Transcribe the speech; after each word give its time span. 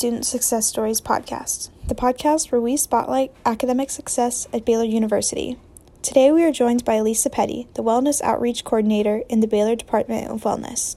Student 0.00 0.24
Success 0.24 0.66
Stories 0.66 0.98
podcast, 0.98 1.68
the 1.86 1.94
podcast 1.94 2.50
where 2.50 2.60
we 2.62 2.78
spotlight 2.78 3.34
academic 3.44 3.90
success 3.90 4.48
at 4.50 4.64
Baylor 4.64 4.86
University. 4.86 5.58
Today 6.00 6.32
we 6.32 6.42
are 6.42 6.50
joined 6.50 6.86
by 6.86 6.94
Elisa 6.94 7.28
Petty, 7.28 7.68
the 7.74 7.82
Wellness 7.82 8.22
Outreach 8.22 8.64
Coordinator 8.64 9.24
in 9.28 9.40
the 9.40 9.46
Baylor 9.46 9.76
Department 9.76 10.30
of 10.30 10.40
Wellness. 10.40 10.96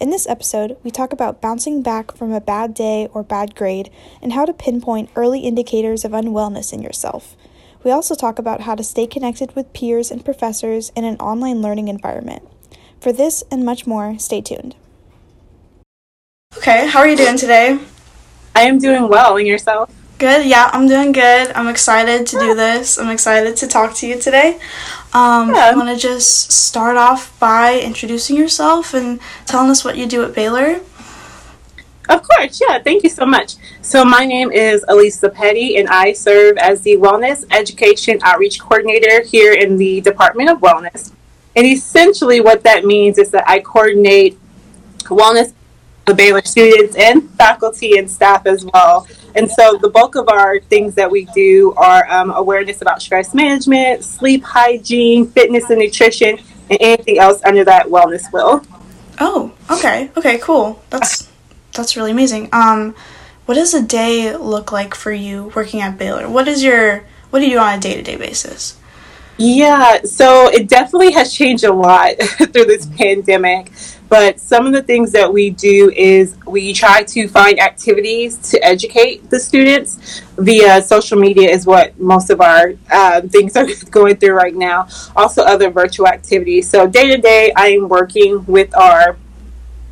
In 0.00 0.08
this 0.08 0.26
episode, 0.26 0.78
we 0.82 0.90
talk 0.90 1.12
about 1.12 1.42
bouncing 1.42 1.82
back 1.82 2.16
from 2.16 2.32
a 2.32 2.40
bad 2.40 2.72
day 2.72 3.06
or 3.12 3.22
bad 3.22 3.54
grade 3.54 3.90
and 4.22 4.32
how 4.32 4.46
to 4.46 4.54
pinpoint 4.54 5.10
early 5.14 5.40
indicators 5.40 6.02
of 6.02 6.12
unwellness 6.12 6.72
in 6.72 6.80
yourself. 6.80 7.36
We 7.84 7.90
also 7.90 8.14
talk 8.14 8.38
about 8.38 8.62
how 8.62 8.76
to 8.76 8.82
stay 8.82 9.06
connected 9.06 9.54
with 9.54 9.74
peers 9.74 10.10
and 10.10 10.24
professors 10.24 10.90
in 10.96 11.04
an 11.04 11.16
online 11.16 11.60
learning 11.60 11.88
environment. 11.88 12.48
For 12.98 13.12
this 13.12 13.44
and 13.50 13.62
much 13.66 13.86
more, 13.86 14.18
stay 14.18 14.40
tuned. 14.40 14.74
Okay, 16.56 16.86
how 16.86 17.00
are 17.00 17.08
you 17.08 17.14
doing 17.14 17.36
today? 17.36 17.78
I 18.58 18.62
am 18.62 18.80
doing 18.80 19.06
well, 19.08 19.36
and 19.36 19.46
yourself? 19.46 19.88
Good, 20.18 20.44
yeah, 20.44 20.68
I'm 20.72 20.88
doing 20.88 21.12
good. 21.12 21.52
I'm 21.52 21.68
excited 21.68 22.26
to 22.26 22.40
do 22.40 22.56
this. 22.56 22.98
I'm 22.98 23.08
excited 23.08 23.56
to 23.58 23.68
talk 23.68 23.94
to 23.98 24.06
you 24.08 24.18
today. 24.18 24.58
Um, 25.12 25.54
yeah. 25.54 25.70
I 25.70 25.72
want 25.76 25.90
to 25.90 25.96
just 25.96 26.50
start 26.50 26.96
off 26.96 27.38
by 27.38 27.78
introducing 27.78 28.36
yourself 28.36 28.94
and 28.94 29.20
telling 29.46 29.70
us 29.70 29.84
what 29.84 29.96
you 29.96 30.06
do 30.06 30.24
at 30.24 30.34
Baylor. 30.34 30.80
Of 32.08 32.24
course, 32.24 32.60
yeah, 32.60 32.82
thank 32.82 33.04
you 33.04 33.10
so 33.10 33.24
much. 33.24 33.54
So, 33.80 34.04
my 34.04 34.24
name 34.24 34.50
is 34.50 34.84
Elisa 34.88 35.28
Petty, 35.28 35.76
and 35.76 35.88
I 35.88 36.12
serve 36.12 36.56
as 36.58 36.82
the 36.82 36.96
Wellness 36.96 37.44
Education 37.52 38.18
Outreach 38.22 38.58
Coordinator 38.58 39.22
here 39.22 39.52
in 39.52 39.76
the 39.76 40.00
Department 40.00 40.50
of 40.50 40.58
Wellness. 40.58 41.12
And 41.54 41.64
essentially, 41.64 42.40
what 42.40 42.64
that 42.64 42.84
means 42.84 43.18
is 43.18 43.30
that 43.30 43.48
I 43.48 43.60
coordinate 43.60 44.36
wellness 45.04 45.52
the 46.08 46.14
Baylor 46.14 46.42
students 46.44 46.96
and 46.96 47.30
faculty 47.32 47.98
and 47.98 48.10
staff 48.10 48.46
as 48.46 48.64
well. 48.64 49.06
And 49.34 49.48
so 49.48 49.76
the 49.76 49.88
bulk 49.88 50.16
of 50.16 50.28
our 50.28 50.58
things 50.58 50.94
that 50.94 51.10
we 51.10 51.26
do 51.26 51.74
are 51.76 52.10
um, 52.10 52.30
awareness 52.30 52.82
about 52.82 53.02
stress 53.02 53.34
management, 53.34 54.02
sleep 54.02 54.42
hygiene, 54.42 55.30
fitness 55.30 55.70
and 55.70 55.78
nutrition, 55.78 56.38
and 56.70 56.78
anything 56.80 57.18
else 57.18 57.42
under 57.44 57.64
that 57.64 57.86
wellness 57.86 58.32
will. 58.32 58.64
Oh, 59.20 59.52
okay. 59.70 60.10
Okay, 60.16 60.38
cool. 60.38 60.82
That's 60.90 61.30
that's 61.72 61.96
really 61.96 62.12
amazing. 62.12 62.48
Um 62.52 62.94
what 63.46 63.54
does 63.54 63.72
a 63.72 63.82
day 63.82 64.36
look 64.36 64.72
like 64.72 64.94
for 64.94 65.12
you 65.12 65.52
working 65.54 65.80
at 65.80 65.98
Baylor? 65.98 66.28
What 66.28 66.48
is 66.48 66.62
your 66.62 67.04
what 67.30 67.40
do 67.40 67.46
you 67.46 67.52
do 67.52 67.58
on 67.58 67.78
a 67.78 67.80
day-to-day 67.80 68.16
basis? 68.16 68.78
Yeah, 69.38 70.02
so 70.02 70.48
it 70.48 70.68
definitely 70.68 71.12
has 71.12 71.32
changed 71.32 71.64
a 71.64 71.72
lot 71.72 72.16
through 72.20 72.64
this 72.64 72.86
pandemic. 72.86 73.70
But 74.08 74.40
some 74.40 74.66
of 74.66 74.72
the 74.72 74.82
things 74.82 75.12
that 75.12 75.30
we 75.30 75.50
do 75.50 75.90
is 75.90 76.36
we 76.46 76.72
try 76.72 77.02
to 77.02 77.28
find 77.28 77.60
activities 77.60 78.38
to 78.50 78.64
educate 78.64 79.28
the 79.28 79.38
students 79.38 80.22
via 80.38 80.80
social 80.80 81.18
media, 81.18 81.50
is 81.50 81.66
what 81.66 81.98
most 82.00 82.30
of 82.30 82.40
our 82.40 82.72
uh, 82.90 83.20
things 83.22 83.56
are 83.56 83.66
going 83.90 84.16
through 84.16 84.32
right 84.32 84.54
now. 84.54 84.88
Also, 85.14 85.42
other 85.42 85.70
virtual 85.70 86.06
activities. 86.06 86.70
So, 86.70 86.86
day 86.86 87.08
to 87.14 87.20
day, 87.20 87.52
I 87.54 87.68
am 87.68 87.88
working 87.88 88.44
with 88.46 88.74
our 88.74 89.18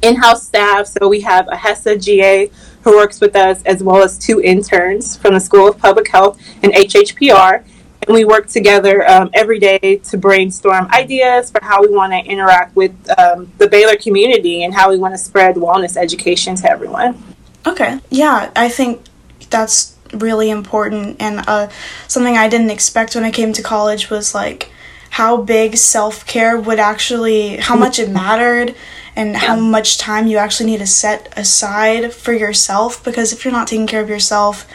in 0.03 0.17
house 0.17 0.47
staff. 0.47 0.87
So, 0.87 1.09
we 1.09 1.21
have 1.21 1.47
a 1.49 1.57
HESA 1.57 2.03
GA 2.03 2.51
who 2.85 2.97
works 2.97 3.21
with 3.21 3.37
us, 3.37 3.63
as 3.65 3.83
well 3.83 4.03
as 4.03 4.17
two 4.17 4.41
interns 4.41 5.17
from 5.17 5.35
the 5.35 5.41
School 5.41 5.69
of 5.69 5.79
Public 5.79 6.09
Health 6.09 6.41
and 6.63 6.73
HHPR 6.73 7.65
and 8.07 8.15
we 8.15 8.25
work 8.25 8.47
together 8.47 9.09
um, 9.09 9.31
every 9.35 9.59
day 9.59 10.01
to 10.05 10.17
brainstorm 10.17 10.89
ideas 10.93 11.51
for 11.51 11.63
how 11.63 11.83
we 11.83 11.89
want 11.89 12.13
to 12.13 12.19
interact 12.19 12.75
with 12.77 12.93
um, 13.19 13.51
the 13.59 13.69
Baylor 13.69 13.97
community 13.97 14.63
and 14.63 14.75
how 14.75 14.91
we 14.91 14.97
want 14.97 15.15
to 15.15 15.19
spread 15.19 15.57
wellness 15.57 15.97
education 15.97 16.55
to 16.57 16.71
everyone. 16.71 17.23
Okay, 17.67 17.99
yeah, 18.11 18.51
I 18.55 18.69
think 18.69 19.03
that's 19.51 19.97
really 20.13 20.51
important, 20.51 21.21
and 21.21 21.43
uh, 21.49 21.69
something 22.07 22.37
I 22.37 22.49
didn't 22.49 22.71
expect 22.71 23.15
when 23.15 23.25
I 23.25 23.33
came 23.33 23.53
to 23.55 23.63
college 23.63 24.09
was 24.09 24.35
like 24.35 24.71
how 25.11 25.39
big 25.39 25.77
self 25.77 26.27
care 26.27 26.59
would 26.59 26.79
actually, 26.79 27.57
how 27.57 27.75
much 27.77 27.99
it 27.99 28.11
mattered. 28.11 28.75
And 29.19 29.33
yeah. 29.33 29.39
how 29.39 29.57
much 29.57 29.97
time 29.97 30.27
you 30.27 30.37
actually 30.37 30.67
need 30.67 30.81
to 30.81 30.87
set 30.87 31.33
aside 31.39 32.13
for 32.13 32.35
yourself 32.35 33.03
because 33.03 33.33
if 33.33 33.47
you're 33.47 33.53
not 33.53 33.67
taking 33.67 33.87
care 33.87 34.03
of 34.03 34.11
yourself, 34.11 34.69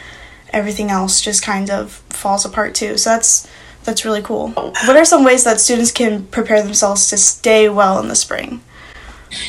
everything 0.52 0.90
else 0.90 1.20
just 1.20 1.42
kind 1.42 1.70
of 1.70 1.92
falls 2.10 2.44
apart 2.44 2.74
too. 2.74 2.96
So 2.98 3.10
that's 3.10 3.48
that's 3.84 4.04
really 4.04 4.22
cool. 4.22 4.50
What 4.50 4.96
are 4.96 5.04
some 5.04 5.24
ways 5.24 5.44
that 5.44 5.60
students 5.60 5.90
can 5.90 6.26
prepare 6.26 6.62
themselves 6.62 7.08
to 7.10 7.16
stay 7.16 7.68
well 7.68 7.98
in 7.98 8.08
the 8.08 8.14
spring? 8.14 8.62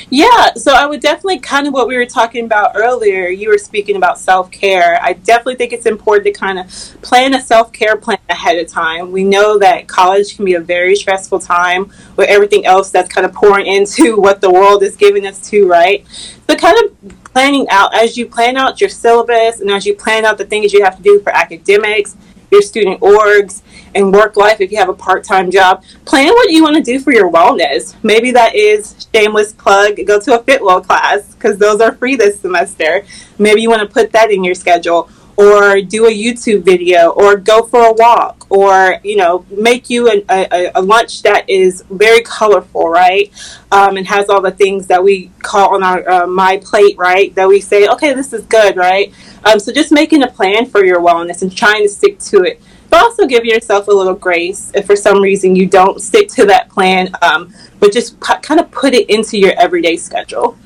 Yeah, 0.09 0.53
so 0.53 0.74
I 0.74 0.86
would 0.86 1.02
definitely 1.02 1.40
kind 1.40 1.68
of 1.68 1.74
what 1.74 1.88
we 1.88 1.97
were 1.97 2.06
talking 2.06 2.46
about 2.46 2.72
earlier. 2.75 3.28
You 3.28 3.50
were 3.50 3.58
speaking 3.58 3.96
about 3.96 4.19
self 4.19 4.50
care. 4.52 5.00
I 5.02 5.13
definitely 5.13 5.56
think 5.56 5.74
it's 5.74 5.86
important 5.86 6.25
to 6.25 6.31
kind 6.31 6.59
of 6.59 6.68
plan 7.02 7.34
a 7.34 7.42
self 7.42 7.74
care 7.74 7.97
plan 7.97 8.19
ahead 8.30 8.58
of 8.58 8.68
time. 8.68 9.12
We 9.12 9.24
know 9.24 9.59
that 9.59 9.88
college 9.88 10.36
can 10.36 10.46
be 10.46 10.53
a 10.53 10.59
very 10.59 10.96
stressful 10.96 11.40
time 11.40 11.92
with 12.16 12.30
everything 12.30 12.66
else 12.66 12.92
that's 12.92 13.09
kind 13.09 13.25
of 13.25 13.34
pouring 13.34 13.66
into 13.66 14.18
what 14.19 14.42
the 14.42 14.52
world 14.52 14.84
is 14.84 14.96
giving 14.96 15.25
us 15.25 15.50
to, 15.50 15.68
right? 15.68 16.06
So, 16.50 16.56
kind 16.56 16.78
of 16.86 17.22
planning 17.33 17.67
out 17.69 17.94
as 17.95 18.16
you 18.16 18.27
plan 18.27 18.55
out 18.55 18.79
your 18.79 18.89
syllabus 18.89 19.59
and 19.59 19.69
as 19.71 19.85
you 19.85 19.95
plan 19.95 20.23
out 20.23 20.38
the 20.38 20.45
things 20.45 20.71
you 20.71 20.83
have 20.83 20.95
to 20.95 21.03
do 21.03 21.19
for 21.19 21.35
academics, 21.35 22.16
your 22.51 22.61
student 22.61 22.99
orgs, 23.01 23.63
and 23.95 24.13
work 24.13 24.38
life 24.38 24.61
if 24.61 24.71
you 24.71 24.77
have 24.77 24.89
a 24.89 24.94
part 24.94 25.23
time 25.23 25.49
job. 25.49 25.83
Plan 26.05 26.29
what 26.29 26.51
you 26.51 26.61
want 26.61 26.75
to 26.75 26.83
do 26.83 26.99
for 26.99 27.11
your 27.11 27.31
wellness. 27.31 27.95
Maybe 28.03 28.31
that 28.31 28.55
is 28.55 29.07
shameless 29.13 29.53
plug, 29.53 29.97
go 30.05 30.19
to 30.19 30.39
a 30.39 30.44
Fitwell 30.44 30.81
class 30.81 31.33
because 31.33 31.57
those 31.57 31.81
are 31.81 31.94
free 31.95 32.16
this 32.16 32.39
semester. 32.39 33.03
Maybe 33.39 33.61
you 33.61 33.69
want 33.69 33.81
to 33.81 33.91
put 33.91 34.11
that 34.11 34.31
in 34.31 34.44
your 34.44 34.55
schedule 34.55 35.09
or 35.35 35.81
do 35.81 36.05
a 36.05 36.11
YouTube 36.11 36.63
video 36.63 37.09
or 37.09 37.35
go 37.35 37.63
for 37.63 37.88
a 37.88 37.94
walk 37.94 38.45
or 38.49 38.99
you 39.03 39.16
know 39.16 39.45
make 39.49 39.89
you 39.89 40.07
a, 40.07 40.23
a, 40.29 40.71
a 40.75 40.81
lunch 40.81 41.23
that 41.23 41.49
is 41.49 41.83
very 41.89 42.21
colorful 42.21 42.89
right? 42.89 43.31
Um, 43.71 43.97
and 43.97 44.07
has 44.07 44.29
all 44.29 44.41
the 44.41 44.51
things 44.51 44.88
that 44.88 45.03
we 45.03 45.31
call 45.41 45.75
on 45.75 45.83
our 45.83 46.07
uh, 46.07 46.27
my 46.27 46.57
plate 46.57 46.97
right? 46.97 47.33
That 47.35 47.47
we 47.47 47.61
say 47.61 47.88
okay 47.88 48.13
this 48.13 48.33
is 48.33 48.45
good 48.45 48.77
right? 48.77 49.13
Um, 49.44 49.59
so 49.59 49.73
just 49.73 49.91
making 49.91 50.23
a 50.23 50.27
plan 50.27 50.66
for 50.66 50.85
your 50.85 51.01
wellness 51.01 51.41
and 51.41 51.55
trying 51.55 51.83
to 51.83 51.89
stick 51.89 52.19
to 52.19 52.44
it. 52.44 52.61
But 52.89 53.01
also 53.01 53.25
give 53.25 53.44
yourself 53.44 53.88
a 53.88 53.91
little 53.91 54.13
grace 54.13 54.71
if 54.75 54.85
for 54.85 54.95
some 54.95 55.19
reason 55.19 55.55
you 55.55 55.65
don't 55.65 56.00
stick 56.00 56.29
to 56.29 56.45
that 56.45 56.69
plan 56.69 57.09
um, 57.23 57.51
but 57.79 57.91
just 57.91 58.19
p- 58.21 58.39
kind 58.44 58.59
of 58.59 58.69
put 58.69 58.94
it 58.94 59.09
into 59.09 59.39
your 59.39 59.53
everyday 59.59 59.97
schedule. 59.97 60.57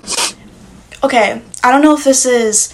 Okay 1.04 1.42
i 1.64 1.72
don't 1.72 1.82
know 1.82 1.94
if 1.94 2.04
this 2.04 2.26
is 2.26 2.74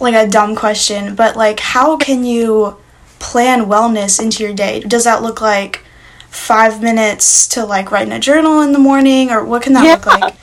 like 0.00 0.14
a 0.14 0.28
dumb 0.28 0.56
question, 0.56 1.14
but 1.14 1.36
like 1.36 1.60
how 1.60 1.96
can 1.96 2.24
you 2.24 2.76
plan 3.18 3.66
wellness 3.66 4.20
into 4.20 4.42
your 4.42 4.54
day? 4.54 4.80
Does 4.80 5.04
that 5.04 5.22
look 5.22 5.40
like 5.40 5.84
five 6.28 6.82
minutes 6.82 7.46
to 7.48 7.64
like 7.64 7.90
write 7.90 8.06
in 8.06 8.12
a 8.12 8.20
journal 8.20 8.62
in 8.62 8.72
the 8.72 8.78
morning, 8.78 9.30
or 9.30 9.44
what 9.44 9.62
can 9.62 9.72
that 9.74 9.84
yeah. 9.84 9.94
look 9.94 10.06
like? 10.06 10.34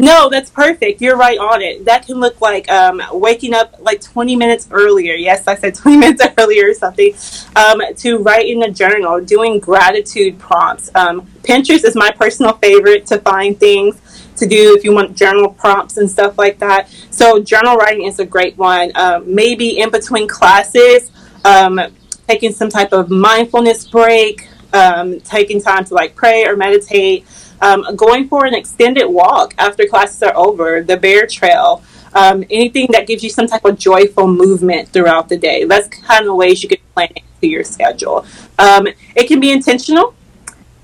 No, 0.00 0.30
that's 0.30 0.48
perfect. 0.48 1.02
You're 1.02 1.16
right 1.16 1.38
on 1.38 1.60
it. 1.60 1.84
That 1.84 2.06
can 2.06 2.20
look 2.20 2.40
like 2.40 2.70
um, 2.70 3.02
waking 3.12 3.52
up 3.52 3.76
like 3.80 4.00
20 4.00 4.34
minutes 4.34 4.66
earlier. 4.70 5.14
Yes, 5.14 5.46
I 5.46 5.56
said 5.56 5.74
20 5.76 5.98
minutes 5.98 6.22
earlier 6.38 6.70
or 6.70 6.74
something. 6.74 7.14
Um, 7.54 7.82
to 7.96 8.16
write 8.18 8.48
in 8.48 8.62
a 8.62 8.70
journal, 8.70 9.20
doing 9.20 9.60
gratitude 9.60 10.38
prompts. 10.38 10.90
Um, 10.94 11.22
Pinterest 11.42 11.84
is 11.84 11.94
my 11.94 12.10
personal 12.10 12.54
favorite 12.54 13.06
to 13.06 13.18
find 13.18 13.58
things 13.60 14.00
to 14.40 14.46
do 14.46 14.76
if 14.76 14.84
you 14.84 14.92
want 14.92 15.16
journal 15.16 15.50
prompts 15.52 15.96
and 15.96 16.10
stuff 16.10 16.36
like 16.36 16.58
that. 16.58 16.88
So 17.10 17.40
journal 17.40 17.76
writing 17.76 18.06
is 18.06 18.18
a 18.18 18.26
great 18.26 18.58
one. 18.58 18.90
Um, 18.94 19.32
maybe 19.32 19.78
in 19.78 19.90
between 19.90 20.26
classes, 20.26 21.10
um, 21.44 21.80
taking 22.26 22.52
some 22.52 22.68
type 22.68 22.92
of 22.92 23.10
mindfulness 23.10 23.88
break, 23.88 24.48
um, 24.72 25.20
taking 25.20 25.60
time 25.60 25.84
to 25.84 25.94
like 25.94 26.14
pray 26.14 26.46
or 26.46 26.56
meditate, 26.56 27.26
um, 27.60 27.84
going 27.96 28.28
for 28.28 28.46
an 28.46 28.54
extended 28.54 29.06
walk 29.06 29.54
after 29.58 29.86
classes 29.86 30.22
are 30.22 30.36
over, 30.36 30.82
the 30.82 30.96
bear 30.96 31.26
trail. 31.26 31.82
Um, 32.12 32.42
anything 32.50 32.88
that 32.90 33.06
gives 33.06 33.22
you 33.22 33.30
some 33.30 33.46
type 33.46 33.64
of 33.64 33.78
joyful 33.78 34.26
movement 34.26 34.88
throughout 34.88 35.28
the 35.28 35.36
day. 35.36 35.62
That's 35.64 35.86
kind 35.86 36.26
of 36.26 36.34
ways 36.34 36.60
you 36.60 36.68
can 36.68 36.78
plan 36.92 37.08
it 37.14 37.22
into 37.40 37.52
your 37.52 37.62
schedule. 37.62 38.26
Um, 38.58 38.88
it 39.14 39.28
can 39.28 39.38
be 39.38 39.52
intentional 39.52 40.16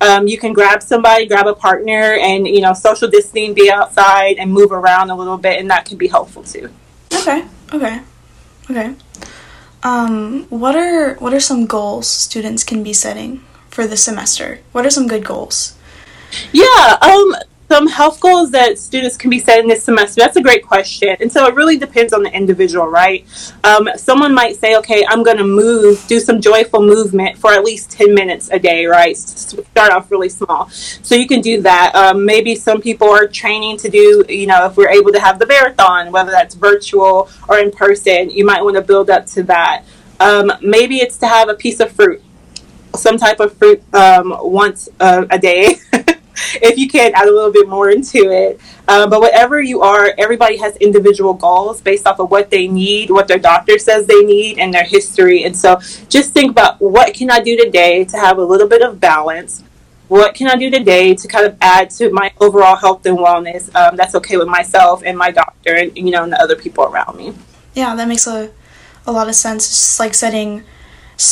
um, 0.01 0.29
you 0.29 0.39
can 0.39 0.53
grab 0.53 0.83
somebody, 0.83 1.27
grab 1.27 1.47
a 1.47 1.55
partner, 1.55 2.15
and 2.21 2.47
you 2.47 2.61
know, 2.61 2.73
social 2.73 3.09
distancing, 3.09 3.55
be 3.55 3.71
outside 3.71 4.37
and 4.39 4.53
move 4.53 4.73
around 4.73 5.11
a 5.11 5.15
little 5.15 5.39
bit, 5.39 5.59
and 5.59 5.71
that 5.71 5.85
can 5.85 5.97
be 5.97 6.09
helpful 6.09 6.43
too. 6.43 6.71
Okay. 7.13 7.45
Okay. 7.73 8.01
Okay. 8.71 8.95
Um, 9.83 10.45
what 10.51 10.75
are 10.75 11.15
what 11.15 11.33
are 11.33 11.41
some 11.41 11.67
goals 11.67 12.09
students 12.09 12.65
can 12.65 12.83
be 12.83 12.93
setting 12.93 13.45
for 13.69 13.87
the 13.87 13.97
semester? 13.97 14.61
What 14.73 14.85
are 14.85 14.91
some 14.91 15.07
good 15.07 15.25
goals? 15.25 15.77
Yeah. 16.53 16.99
Um. 17.01 17.37
Some 17.69 17.87
health 17.89 18.21
goals 18.21 18.51
that 18.53 18.79
students 18.79 19.17
can 19.17 19.31
be 19.31 19.39
setting 19.39 19.69
this 19.69 19.83
semester? 19.83 20.21
That's 20.21 20.37
a 20.37 20.43
great 20.43 20.65
question. 20.65 21.17
And 21.21 21.31
so 21.31 21.47
it 21.47 21.55
really 21.55 21.77
depends 21.77 22.13
on 22.13 22.23
the 22.23 22.33
individual, 22.33 22.87
right? 22.87 23.27
Um, 23.65 23.89
someone 23.97 24.35
might 24.35 24.57
say, 24.57 24.77
okay, 24.77 25.05
I'm 25.09 25.23
going 25.23 25.37
to 25.39 25.45
move, 25.45 26.05
do 26.07 26.21
some 26.21 26.41
joyful 26.41 26.81
movement 26.81 27.39
for 27.39 27.53
at 27.53 27.65
least 27.65 27.91
10 27.91 28.15
minutes 28.15 28.51
a 28.51 28.59
day, 28.59 28.87
right? 28.87 29.17
Start 29.17 29.93
off 29.93 30.11
really 30.11 30.29
small. 30.29 30.69
So 30.71 31.15
you 31.15 31.27
can 31.27 31.41
do 31.41 31.61
that. 31.63 31.95
Um, 31.95 32.25
maybe 32.25 32.55
some 32.55 32.81
people 32.81 33.09
are 33.09 33.27
training 33.27 33.79
to 33.79 33.89
do, 33.89 34.25
you 34.29 34.47
know, 34.47 34.67
if 34.67 34.77
we're 34.77 34.91
able 34.91 35.13
to 35.13 35.21
have 35.21 35.39
the 35.39 35.47
marathon, 35.47 36.13
whether 36.13 36.31
that's 36.31 36.55
virtual 36.55 37.29
or 37.49 37.59
in 37.59 37.71
person, 37.71 38.31
you 38.31 38.45
might 38.45 38.63
want 38.63 38.77
to 38.77 38.83
build 38.83 39.11
up 39.11 39.27
to 39.27 39.43
that. 39.45 39.85
Um, 40.21 40.53
maybe 40.63 40.99
it's 40.99 41.19
to 41.19 41.27
have 41.27 41.49
a 41.49 41.55
piece 41.55 41.81
of 41.81 41.93
fruit, 41.93 42.23
some 42.95 43.19
type 43.19 43.41
of 43.41 43.57
fruit 43.59 43.83
um, 43.95 44.35
once 44.41 44.89
uh, 45.01 45.27
a 45.31 45.39
day. 45.39 45.77
if 46.55 46.79
you 46.79 46.89
can 46.89 47.13
add 47.15 47.29
a 47.29 47.33
little 47.33 47.53
bit 47.53 47.69
more 47.69 47.91
into 47.91 48.31
it. 48.31 48.61
Um, 48.89 49.11
but 49.11 49.21
whatever 49.21 49.61
you 49.61 49.83
are, 49.83 50.15
everybody 50.19 50.57
has 50.59 50.77
individual 50.77 51.35
goals 51.35 51.81
based 51.81 52.07
off 52.07 52.19
of 52.21 52.31
what 52.31 52.51
they 52.51 52.69
need, 52.69 53.11
what 53.11 53.29
their 53.29 53.39
doctor 53.39 53.79
says 53.79 54.07
they 54.07 54.23
need, 54.23 54.59
and 54.59 54.73
their 54.73 54.85
history. 54.85 55.45
And 55.45 55.57
so 55.57 55.77
just 56.09 56.33
think 56.33 56.51
about 56.51 56.81
what 56.81 57.15
can 57.15 57.31
I 57.31 57.41
do 57.41 57.57
today 57.57 58.05
to 58.05 58.17
have 58.17 58.39
a 58.39 58.45
little 58.45 58.69
bit 58.69 58.83
of 58.83 59.01
balance? 59.01 59.63
What 60.09 60.35
can 60.35 60.47
I 60.47 60.55
do 60.55 60.71
today 60.71 61.15
to 61.15 61.27
kind 61.27 61.47
of 61.47 61.57
add 61.61 61.91
to 61.91 62.11
my 62.13 62.33
overall 62.41 62.77
health 62.77 63.05
and 63.07 63.19
wellness? 63.19 63.75
Um, 63.75 63.97
that's 63.97 64.15
okay 64.15 64.37
with 64.37 64.47
myself 64.47 65.03
and 65.05 65.19
my 65.19 65.33
doctor, 65.33 65.75
and 65.75 65.97
you 65.97 66.13
know, 66.13 66.23
and 66.23 66.33
the 66.33 66.41
other 66.41 66.55
people 66.55 66.85
around 66.85 67.17
me. 67.17 67.35
Yeah, 67.75 67.95
that 67.97 68.07
makes 68.07 68.27
a 68.29 68.51
a 69.05 69.13
lot 69.13 69.29
of 69.29 69.35
sense. 69.35 69.67
It's 69.67 69.79
just 69.79 70.01
like 70.01 70.15
setting 70.15 70.63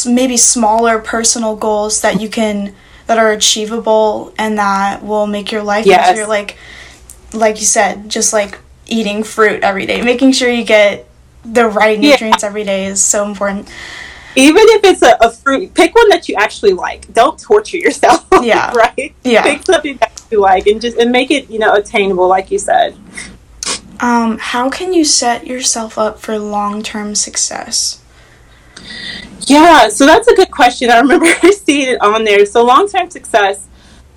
maybe 0.07 0.37
smaller 0.37 0.99
personal 0.99 1.57
goals 1.57 2.01
that 2.01 2.21
you 2.21 2.29
can 2.29 2.75
that 3.07 3.19
are 3.19 3.33
achievable 3.33 4.33
and 4.39 4.59
that 4.59 5.03
will 5.03 5.27
make 5.27 5.53
your 5.53 5.63
life 5.63 5.87
yes. 5.87 6.13
easier. 6.13 6.27
Like, 6.27 6.57
like 7.33 7.57
you 7.57 7.67
said, 7.67 8.09
just 8.09 8.33
like 8.33 8.59
eating 8.87 9.23
fruit 9.23 9.63
every 9.63 9.87
day, 9.87 10.03
making 10.03 10.33
sure 10.33 10.49
you 10.51 10.65
get 10.65 11.09
the 11.45 11.69
right 11.69 11.99
nutrients 11.99 12.43
yeah. 12.43 12.49
every 12.49 12.65
day 12.65 12.87
is 12.87 13.03
so 13.03 13.27
important. 13.27 13.69
Even 14.37 14.63
if 14.67 14.85
it's 14.85 15.03
a, 15.03 15.17
a, 15.21 15.31
fruit, 15.31 15.75
pick 15.75 15.95
one 15.95 16.09
that 16.09 16.29
you 16.29 16.35
actually 16.37 16.73
like. 16.73 17.13
Don't 17.13 17.39
torture 17.39 17.77
yourself. 17.77 18.27
Yeah. 18.43 18.73
right. 18.75 19.15
Yeah. 19.23 19.43
Pick 19.43 19.65
something 19.65 19.97
that 19.99 20.21
you 20.31 20.41
like 20.41 20.67
and 20.67 20.81
just 20.81 20.99
and 20.99 21.11
make 21.11 21.31
it 21.31 21.49
you 21.49 21.59
know 21.59 21.73
attainable, 21.75 22.29
like 22.29 22.51
you 22.51 22.59
said. 22.59 22.97
Um, 24.01 24.39
how 24.39 24.69
can 24.69 24.93
you 24.93 25.05
set 25.05 25.47
yourself 25.47 25.97
up 25.97 26.19
for 26.19 26.39
long 26.39 26.83
term 26.83 27.15
success? 27.15 28.04
Yeah, 29.47 29.89
so 29.89 30.07
that's 30.07 30.29
a 30.29 30.35
good 30.35 30.51
question. 30.51 30.91
I 30.91 31.01
remember 31.01 31.27
seeing 31.53 31.91
it 31.91 32.01
on 32.01 32.25
there. 32.25 32.47
So 32.47 32.65
long 32.65 32.89
term 32.89 33.11
success. 33.11 33.67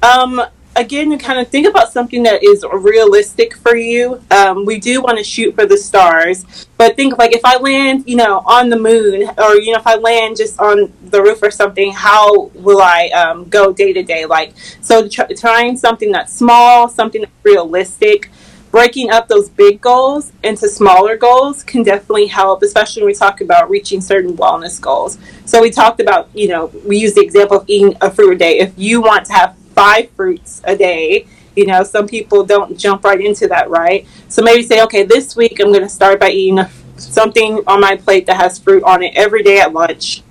Um, 0.01 0.41
again, 0.77 1.11
you 1.11 1.17
kind 1.17 1.39
of 1.39 1.47
think 1.49 1.67
about 1.67 1.91
something 1.91 2.23
that 2.23 2.43
is 2.43 2.63
realistic 2.71 3.55
for 3.55 3.75
you. 3.75 4.23
Um, 4.31 4.63
we 4.63 4.79
do 4.79 5.01
want 5.01 5.17
to 5.17 5.23
shoot 5.23 5.55
for 5.55 5.65
the 5.65 5.77
stars, 5.77 6.67
but 6.77 6.95
think 6.95 7.17
like 7.17 7.33
if 7.33 7.41
I 7.43 7.57
land, 7.57 8.03
you 8.07 8.15
know, 8.15 8.43
on 8.45 8.69
the 8.69 8.77
moon, 8.79 9.29
or 9.37 9.55
you 9.55 9.73
know, 9.73 9.79
if 9.79 9.87
I 9.87 9.95
land 9.95 10.37
just 10.37 10.59
on 10.59 10.93
the 11.05 11.21
roof 11.21 11.41
or 11.41 11.51
something, 11.51 11.91
how 11.91 12.45
will 12.53 12.81
I 12.81 13.07
um, 13.09 13.49
go 13.49 13.73
day 13.73 13.91
to 13.93 14.03
day? 14.03 14.25
Like, 14.25 14.53
so 14.81 15.07
tr- 15.07 15.33
trying 15.35 15.75
something 15.75 16.11
that's 16.11 16.33
small, 16.33 16.87
something 16.87 17.21
that's 17.21 17.33
realistic 17.43 18.29
breaking 18.71 19.09
up 19.11 19.27
those 19.27 19.49
big 19.49 19.81
goals 19.81 20.31
into 20.43 20.67
smaller 20.67 21.17
goals 21.17 21.63
can 21.63 21.83
definitely 21.83 22.27
help, 22.27 22.61
especially 22.61 23.01
when 23.01 23.07
we 23.07 23.15
talk 23.15 23.41
about 23.41 23.69
reaching 23.69 24.01
certain 24.01 24.35
wellness 24.35 24.79
goals. 24.79 25.17
So 25.45 25.61
we 25.61 25.71
talked 25.71 25.99
about, 25.99 26.29
you 26.33 26.49
know, 26.49 26.67
we 26.85 26.97
use 26.97 27.13
the 27.13 27.21
example 27.21 27.57
of 27.57 27.69
eating 27.69 27.95
a 28.01 28.11
fruit 28.11 28.33
a 28.33 28.37
day. 28.37 28.59
If 28.59 28.73
you 28.77 29.01
want 29.01 29.25
to 29.27 29.33
have 29.33 29.55
five 29.73 30.09
fruits 30.11 30.61
a 30.63 30.75
day, 30.75 31.27
you 31.55 31.65
know, 31.65 31.83
some 31.83 32.07
people 32.07 32.43
don't 32.43 32.77
jump 32.77 33.03
right 33.03 33.19
into 33.19 33.47
that, 33.47 33.69
right? 33.69 34.05
So 34.27 34.43
maybe 34.43 34.61
say, 34.61 34.83
okay, 34.83 35.03
this 35.03 35.35
week 35.35 35.59
I'm 35.59 35.71
going 35.71 35.81
to 35.81 35.89
start 35.89 36.19
by 36.19 36.29
eating 36.29 36.63
something 36.97 37.63
on 37.65 37.81
my 37.81 37.95
plate 37.95 38.27
that 38.27 38.37
has 38.37 38.59
fruit 38.59 38.83
on 38.83 39.01
it 39.01 39.13
every 39.15 39.43
day 39.43 39.59
at 39.59 39.73
lunch, 39.73 40.21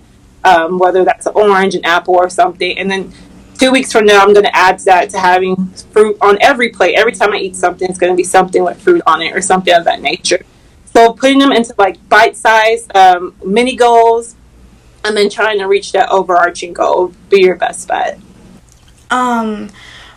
um, 0.45 0.79
whether 0.79 1.05
that's 1.05 1.27
an 1.27 1.33
orange, 1.35 1.75
an 1.75 1.85
apple, 1.85 2.15
or 2.15 2.29
something. 2.29 2.79
And 2.79 2.91
then 2.91 3.13
two 3.57 3.71
weeks 3.73 3.93
from 3.93 4.05
now, 4.05 4.23
I'm 4.23 4.33
going 4.33 4.45
to 4.45 4.57
add 4.57 4.79
that 4.81 5.11
to 5.11 5.19
having 5.19 5.67
fruit 5.93 6.17
on 6.21 6.39
every 6.41 6.71
plate. 6.71 6.97
Every 6.97 7.13
time 7.13 7.33
I 7.33 7.39
eat 7.39 7.57
something, 7.57 7.89
it's 7.89 7.99
going 7.99 8.13
to 8.13 8.17
be 8.17 8.25
something 8.25 8.63
with 8.65 8.81
fruit 8.81 9.03
on 9.07 9.23
it 9.23 9.35
or 9.35 9.41
something 9.41 9.75
of 9.75 9.85
that 9.85 10.01
nature. 10.01 10.45
So 10.95 11.13
putting 11.13 11.39
them 11.39 11.53
into 11.53 11.75
like 11.77 11.97
bite-sized 12.09 12.95
um, 12.97 13.35
mini 13.45 13.77
goals, 13.77 14.35
and 15.05 15.17
then 15.17 15.31
trying 15.31 15.59
to 15.59 15.67
reach 15.67 15.93
that 15.93 16.09
overarching 16.11 16.73
goal 16.73 17.13
be 17.29 17.43
your 17.43 17.55
best 17.55 17.87
bet. 17.87 18.19
Um, 19.11 19.71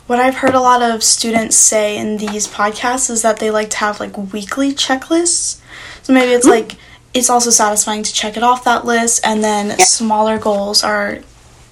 what 0.07 0.19
I've 0.19 0.35
heard 0.35 0.55
a 0.55 0.59
lot 0.59 0.81
of 0.81 1.03
students 1.03 1.55
say 1.55 1.97
in 1.97 2.17
these 2.17 2.47
podcasts 2.47 3.11
is 3.11 3.21
that 3.21 3.37
they 3.37 3.51
like 3.51 3.69
to 3.71 3.77
have 3.77 3.99
like 3.99 4.17
weekly 4.33 4.73
checklists. 4.73 5.61
So 6.01 6.13
maybe 6.13 6.31
it's 6.31 6.47
mm-hmm. 6.47 6.69
like 6.69 6.77
it's 7.13 7.29
also 7.29 7.51
satisfying 7.51 8.01
to 8.01 8.13
check 8.13 8.37
it 8.37 8.43
off 8.43 8.63
that 8.63 8.85
list, 8.85 9.21
and 9.23 9.43
then 9.43 9.67
yeah. 9.67 9.75
smaller 9.77 10.39
goals 10.39 10.83
are 10.83 11.19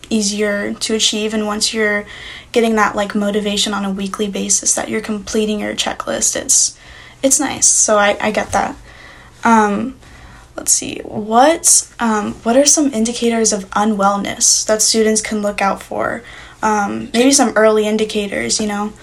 easier 0.09 0.73
to 0.73 0.95
achieve 0.95 1.33
and 1.33 1.45
once 1.45 1.73
you're 1.73 2.05
getting 2.51 2.75
that 2.75 2.95
like 2.95 3.13
motivation 3.15 3.73
on 3.73 3.85
a 3.85 3.91
weekly 3.91 4.29
basis 4.29 4.75
that 4.75 4.89
you're 4.89 5.01
completing 5.01 5.59
your 5.59 5.75
checklist 5.75 6.35
it's 6.35 6.77
it's 7.23 7.39
nice. 7.39 7.67
So 7.67 7.97
i, 7.97 8.17
I 8.21 8.31
get 8.31 8.51
that. 8.51 8.75
Um, 9.43 9.97
let's 10.55 10.71
see 10.71 10.99
what 11.03 11.91
um, 11.99 12.33
what 12.43 12.57
are 12.57 12.65
some 12.65 12.93
indicators 12.93 13.53
of 13.53 13.69
unwellness 13.71 14.65
that 14.65 14.81
students 14.81 15.21
can 15.21 15.41
look 15.41 15.61
out 15.61 15.81
for? 15.81 16.23
Um, 16.61 17.09
maybe 17.13 17.31
some 17.31 17.53
early 17.55 17.87
indicators 17.87 18.59
you 18.59 18.67
know? 18.67 18.93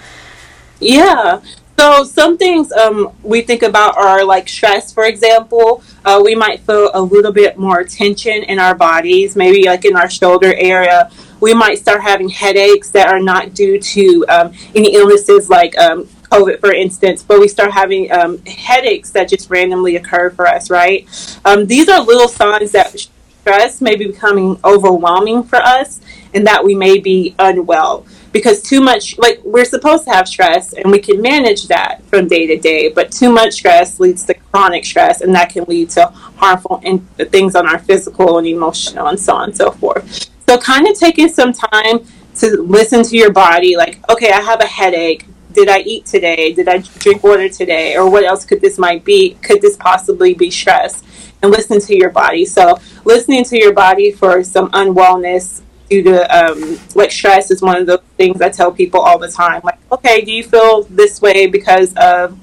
Yeah 0.79 1.41
so 1.77 2.03
some 2.03 2.37
things 2.37 2.71
um, 2.71 3.11
we 3.21 3.41
think 3.41 3.61
about 3.61 3.97
are 3.97 4.23
like 4.23 4.47
stress, 4.47 4.93
for 4.93 5.05
example. 5.05 5.83
Uh, 6.05 6.21
we 6.23 6.33
might 6.33 6.61
feel 6.61 6.89
a 6.93 7.01
little 7.01 7.33
bit 7.33 7.57
more 7.57 7.83
tension 7.83 8.43
in 8.43 8.59
our 8.59 8.75
bodies, 8.75 9.35
maybe 9.35 9.65
like 9.65 9.83
in 9.83 9.95
our 9.95 10.09
shoulder 10.09 10.53
area. 10.55 11.11
We 11.41 11.53
might 11.53 11.77
start 11.77 12.01
having 12.01 12.29
headaches 12.29 12.91
that 12.91 13.07
are 13.07 13.19
not 13.19 13.53
due 13.53 13.77
to 13.79 14.25
um, 14.29 14.53
any 14.73 14.95
illnesses 14.95 15.49
like 15.49 15.77
um, 15.77 16.05
COVID, 16.31 16.59
for 16.61 16.73
instance, 16.73 17.23
but 17.23 17.39
we 17.39 17.47
start 17.47 17.71
having 17.71 18.11
um, 18.11 18.37
headaches 18.45 19.11
that 19.11 19.27
just 19.27 19.49
randomly 19.49 19.97
occur 19.97 20.29
for 20.29 20.47
us, 20.47 20.69
right? 20.69 21.07
Um, 21.43 21.65
these 21.65 21.89
are 21.89 22.01
little 22.01 22.29
signs 22.29 22.71
that 22.71 22.97
stress 23.41 23.81
may 23.81 23.95
be 23.95 24.07
becoming 24.07 24.59
overwhelming 24.63 25.43
for 25.43 25.57
us 25.57 25.99
and 26.33 26.47
that 26.47 26.63
we 26.63 26.73
may 26.73 26.99
be 26.99 27.35
unwell 27.37 28.05
because 28.35 28.61
too 28.61 28.81
much 28.81 29.17
like 29.17 29.39
we're 29.45 29.63
supposed 29.63 30.03
to 30.03 30.11
have 30.11 30.27
stress 30.27 30.73
and 30.73 30.91
we 30.91 30.99
can 30.99 31.21
manage 31.21 31.69
that 31.69 32.03
from 32.07 32.27
day 32.27 32.45
to 32.45 32.57
day 32.57 32.89
but 32.89 33.09
too 33.09 33.31
much 33.31 33.53
stress 33.53 33.97
leads 33.97 34.25
to 34.25 34.33
chronic 34.51 34.83
stress 34.83 35.21
and 35.21 35.33
that 35.33 35.49
can 35.49 35.63
lead 35.69 35.89
to 35.89 36.05
harmful 36.35 36.81
in- 36.83 36.99
things 37.29 37.55
on 37.55 37.65
our 37.65 37.79
physical 37.79 38.37
and 38.37 38.45
emotional 38.45 39.07
and 39.07 39.17
so 39.17 39.33
on 39.33 39.45
and 39.45 39.55
so 39.55 39.71
forth. 39.71 40.29
So 40.49 40.57
kind 40.57 40.85
of 40.85 40.99
taking 40.99 41.29
some 41.29 41.53
time 41.53 41.99
to 42.35 42.61
listen 42.61 43.03
to 43.03 43.15
your 43.15 43.31
body 43.31 43.77
like 43.77 43.97
okay 44.11 44.33
i 44.33 44.41
have 44.41 44.59
a 44.59 44.67
headache. 44.67 45.25
Did 45.53 45.69
i 45.69 45.79
eat 45.79 46.05
today? 46.05 46.51
Did 46.51 46.67
i 46.67 46.79
drink 46.79 47.23
water 47.23 47.47
today? 47.47 47.95
Or 47.95 48.11
what 48.11 48.25
else 48.25 48.43
could 48.43 48.59
this 48.59 48.77
might 48.77 49.05
be? 49.05 49.35
Could 49.43 49.61
this 49.61 49.77
possibly 49.77 50.33
be 50.33 50.51
stress? 50.51 51.03
And 51.41 51.51
listen 51.51 51.79
to 51.79 51.95
your 51.95 52.09
body. 52.09 52.43
So 52.43 52.77
listening 53.05 53.45
to 53.45 53.57
your 53.57 53.71
body 53.71 54.11
for 54.11 54.43
some 54.43 54.69
unwellness 54.71 55.61
due 55.89 56.03
to 56.03 56.23
um, 56.35 56.79
like 56.95 57.11
stress 57.11 57.51
is 57.51 57.61
one 57.61 57.77
of 57.77 57.85
the 57.85 57.99
things 58.17 58.41
I 58.41 58.49
tell 58.49 58.71
people 58.71 58.99
all 58.99 59.17
the 59.17 59.29
time. 59.29 59.61
Like, 59.63 59.79
okay, 59.91 60.21
do 60.21 60.31
you 60.31 60.43
feel 60.43 60.83
this 60.83 61.21
way 61.21 61.47
because 61.47 61.93
of 61.95 62.37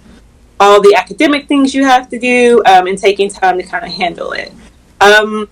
all 0.61 0.81
the 0.81 0.95
academic 0.95 1.49
things 1.49 1.75
you 1.75 1.85
have 1.85 2.09
to 2.11 2.19
do 2.19 2.63
um, 2.67 2.87
and 2.87 2.99
taking 2.99 3.29
time 3.29 3.59
to 3.59 3.65
kind 3.65 3.85
of 3.85 3.91
handle 3.93 4.33
it? 4.33 4.53
Um, 5.01 5.49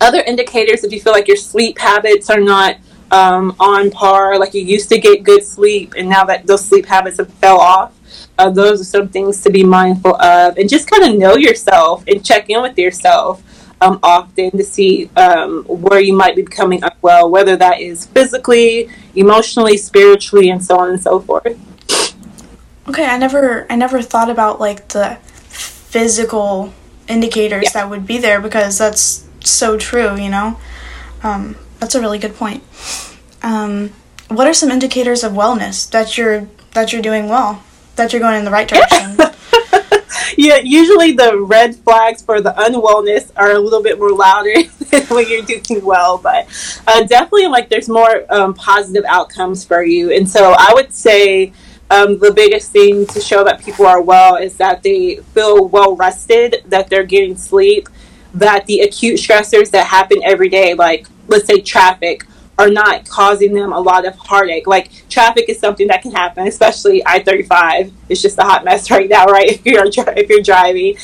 other 0.00 0.20
indicators, 0.20 0.84
if 0.84 0.92
you 0.92 1.00
feel 1.00 1.12
like 1.12 1.28
your 1.28 1.36
sleep 1.36 1.78
habits 1.78 2.30
are 2.30 2.40
not 2.40 2.76
um, 3.10 3.54
on 3.58 3.90
par, 3.90 4.38
like 4.38 4.54
you 4.54 4.62
used 4.62 4.88
to 4.90 4.98
get 4.98 5.22
good 5.22 5.44
sleep 5.44 5.94
and 5.96 6.08
now 6.08 6.24
that 6.24 6.46
those 6.46 6.64
sleep 6.64 6.86
habits 6.86 7.18
have 7.18 7.32
fell 7.34 7.58
off, 7.58 7.94
uh, 8.38 8.48
those 8.48 8.80
are 8.80 8.84
some 8.84 9.08
things 9.08 9.42
to 9.42 9.50
be 9.50 9.64
mindful 9.64 10.14
of 10.22 10.56
and 10.56 10.68
just 10.68 10.88
kind 10.88 11.04
of 11.04 11.18
know 11.18 11.36
yourself 11.36 12.04
and 12.06 12.24
check 12.24 12.48
in 12.48 12.62
with 12.62 12.78
yourself 12.78 13.42
um, 13.80 13.98
often 14.02 14.50
to 14.52 14.64
see 14.64 15.10
um, 15.16 15.64
where 15.64 16.00
you 16.00 16.12
might 16.12 16.36
be 16.36 16.42
becoming 16.42 16.82
unwell, 16.82 17.30
whether 17.30 17.56
that 17.56 17.80
is 17.80 18.06
physically, 18.06 18.88
emotionally, 19.14 19.76
spiritually, 19.76 20.50
and 20.50 20.64
so 20.64 20.78
on 20.78 20.90
and 20.90 21.00
so 21.00 21.20
forth. 21.20 21.58
Okay, 22.88 23.06
I 23.06 23.18
never, 23.18 23.66
I 23.70 23.76
never 23.76 24.02
thought 24.02 24.30
about 24.30 24.60
like 24.60 24.88
the 24.88 25.18
physical 25.22 26.72
indicators 27.06 27.64
yeah. 27.64 27.70
that 27.74 27.90
would 27.90 28.06
be 28.06 28.18
there 28.18 28.40
because 28.40 28.78
that's 28.78 29.26
so 29.40 29.76
true. 29.78 30.16
You 30.16 30.30
know, 30.30 30.58
um, 31.22 31.56
that's 31.78 31.94
a 31.94 32.00
really 32.00 32.18
good 32.18 32.34
point. 32.34 32.62
Um, 33.42 33.92
what 34.28 34.46
are 34.46 34.54
some 34.54 34.70
indicators 34.70 35.22
of 35.22 35.32
wellness 35.32 35.88
that 35.90 36.18
you're 36.18 36.48
that 36.72 36.92
you're 36.92 37.02
doing 37.02 37.28
well, 37.28 37.62
that 37.96 38.12
you're 38.12 38.20
going 38.20 38.38
in 38.38 38.44
the 38.44 38.50
right 38.50 38.68
direction? 38.68 39.16
yeah, 40.36 40.58
usually 40.62 41.12
the 41.12 41.40
red 41.40 41.76
flags 41.76 42.22
for 42.22 42.40
the 42.40 42.50
unwellness 42.50 43.30
are 43.36 43.52
a 43.52 43.58
little 43.58 43.82
bit 43.82 43.98
more 43.98 44.12
louder 44.12 44.54
when 45.08 45.28
you're 45.28 45.42
doing 45.42 45.84
well, 45.84 46.18
but 46.18 46.46
uh, 46.86 47.04
definitely 47.04 47.46
like 47.48 47.68
there's 47.68 47.88
more 47.88 48.24
um, 48.30 48.54
positive 48.54 49.04
outcomes 49.06 49.64
for 49.64 49.82
you. 49.82 50.12
And 50.12 50.28
so 50.28 50.54
I 50.56 50.72
would 50.74 50.92
say 50.92 51.52
um, 51.90 52.18
the 52.18 52.32
biggest 52.32 52.72
thing 52.72 53.06
to 53.06 53.20
show 53.20 53.44
that 53.44 53.64
people 53.64 53.86
are 53.86 54.00
well 54.00 54.36
is 54.36 54.56
that 54.58 54.82
they 54.82 55.16
feel 55.16 55.68
well 55.68 55.96
rested, 55.96 56.62
that 56.66 56.88
they're 56.88 57.04
getting 57.04 57.36
sleep, 57.36 57.88
that 58.34 58.66
the 58.66 58.80
acute 58.80 59.18
stressors 59.18 59.70
that 59.70 59.86
happen 59.86 60.18
every 60.24 60.48
day, 60.48 60.74
like 60.74 61.06
let's 61.28 61.46
say 61.46 61.60
traffic, 61.60 62.24
are 62.58 62.70
not 62.70 63.08
causing 63.08 63.54
them 63.54 63.72
a 63.72 63.80
lot 63.80 64.06
of 64.06 64.16
heartache. 64.16 64.66
Like 64.66 64.90
traffic 65.08 65.48
is 65.48 65.58
something 65.58 65.86
that 65.88 66.02
can 66.02 66.12
happen, 66.12 66.46
especially 66.46 67.06
I 67.06 67.22
thirty 67.22 67.44
five. 67.44 67.92
It's 68.08 68.20
just 68.20 68.38
a 68.38 68.42
hot 68.42 68.64
mess 68.64 68.90
right 68.90 69.08
now, 69.08 69.26
right? 69.26 69.48
If 69.48 69.64
you're 69.64 69.86
if 69.86 70.28
you're 70.28 70.42
driving, 70.42 70.96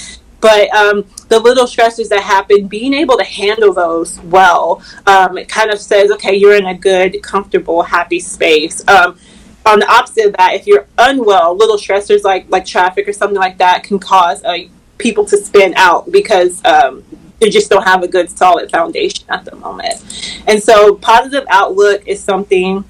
but 0.45 0.69
um, 0.75 1.07
the 1.29 1.39
little 1.39 1.65
stressors 1.65 2.11
that 2.11 2.23
happen, 2.23 2.67
being 2.67 2.93
able 2.93 3.17
to 3.17 3.25
handle 3.25 3.73
those 3.73 4.21
well, 4.21 4.83
um, 5.07 5.39
it 5.39 5.49
kind 5.49 5.71
of 5.71 5.79
says, 5.79 6.11
okay, 6.11 6.35
you're 6.35 6.55
in 6.55 6.67
a 6.67 6.75
good, 6.75 7.23
comfortable, 7.23 7.83
happy 7.83 8.21
space. 8.21 8.87
Um, 8.87 9.19
on 9.65 9.79
the 9.79 9.91
opposite 9.91 10.27
of 10.27 10.37
that, 10.37 10.53
if 10.53 10.67
you're 10.67 10.87
unwell, 10.99 11.57
little 11.57 11.79
stressors 11.79 12.25
like 12.25 12.45
like 12.51 12.67
traffic 12.67 13.09
or 13.09 13.15
something 13.15 13.39
like 13.39 13.57
that 13.57 13.85
can 13.85 13.99
cause 13.99 14.45
uh, 14.45 14.59
people 14.99 15.25
to 15.25 15.39
spin 15.39 15.73
out 15.77 16.13
because 16.13 16.63
um, 16.67 17.03
they 17.41 17.51
just 17.51 17.71
don't 17.71 17.85
have 17.85 18.03
a 18.03 18.09
good 18.09 18.31
solid 18.31 18.71
foundation 18.71 19.25
at 19.29 19.45
the 19.45 19.55
moment. 19.57 20.43
And 20.47 20.63
so, 20.63 20.95
positive 20.97 21.45
outlook 21.51 22.07
is 22.07 22.23
something 22.23 22.85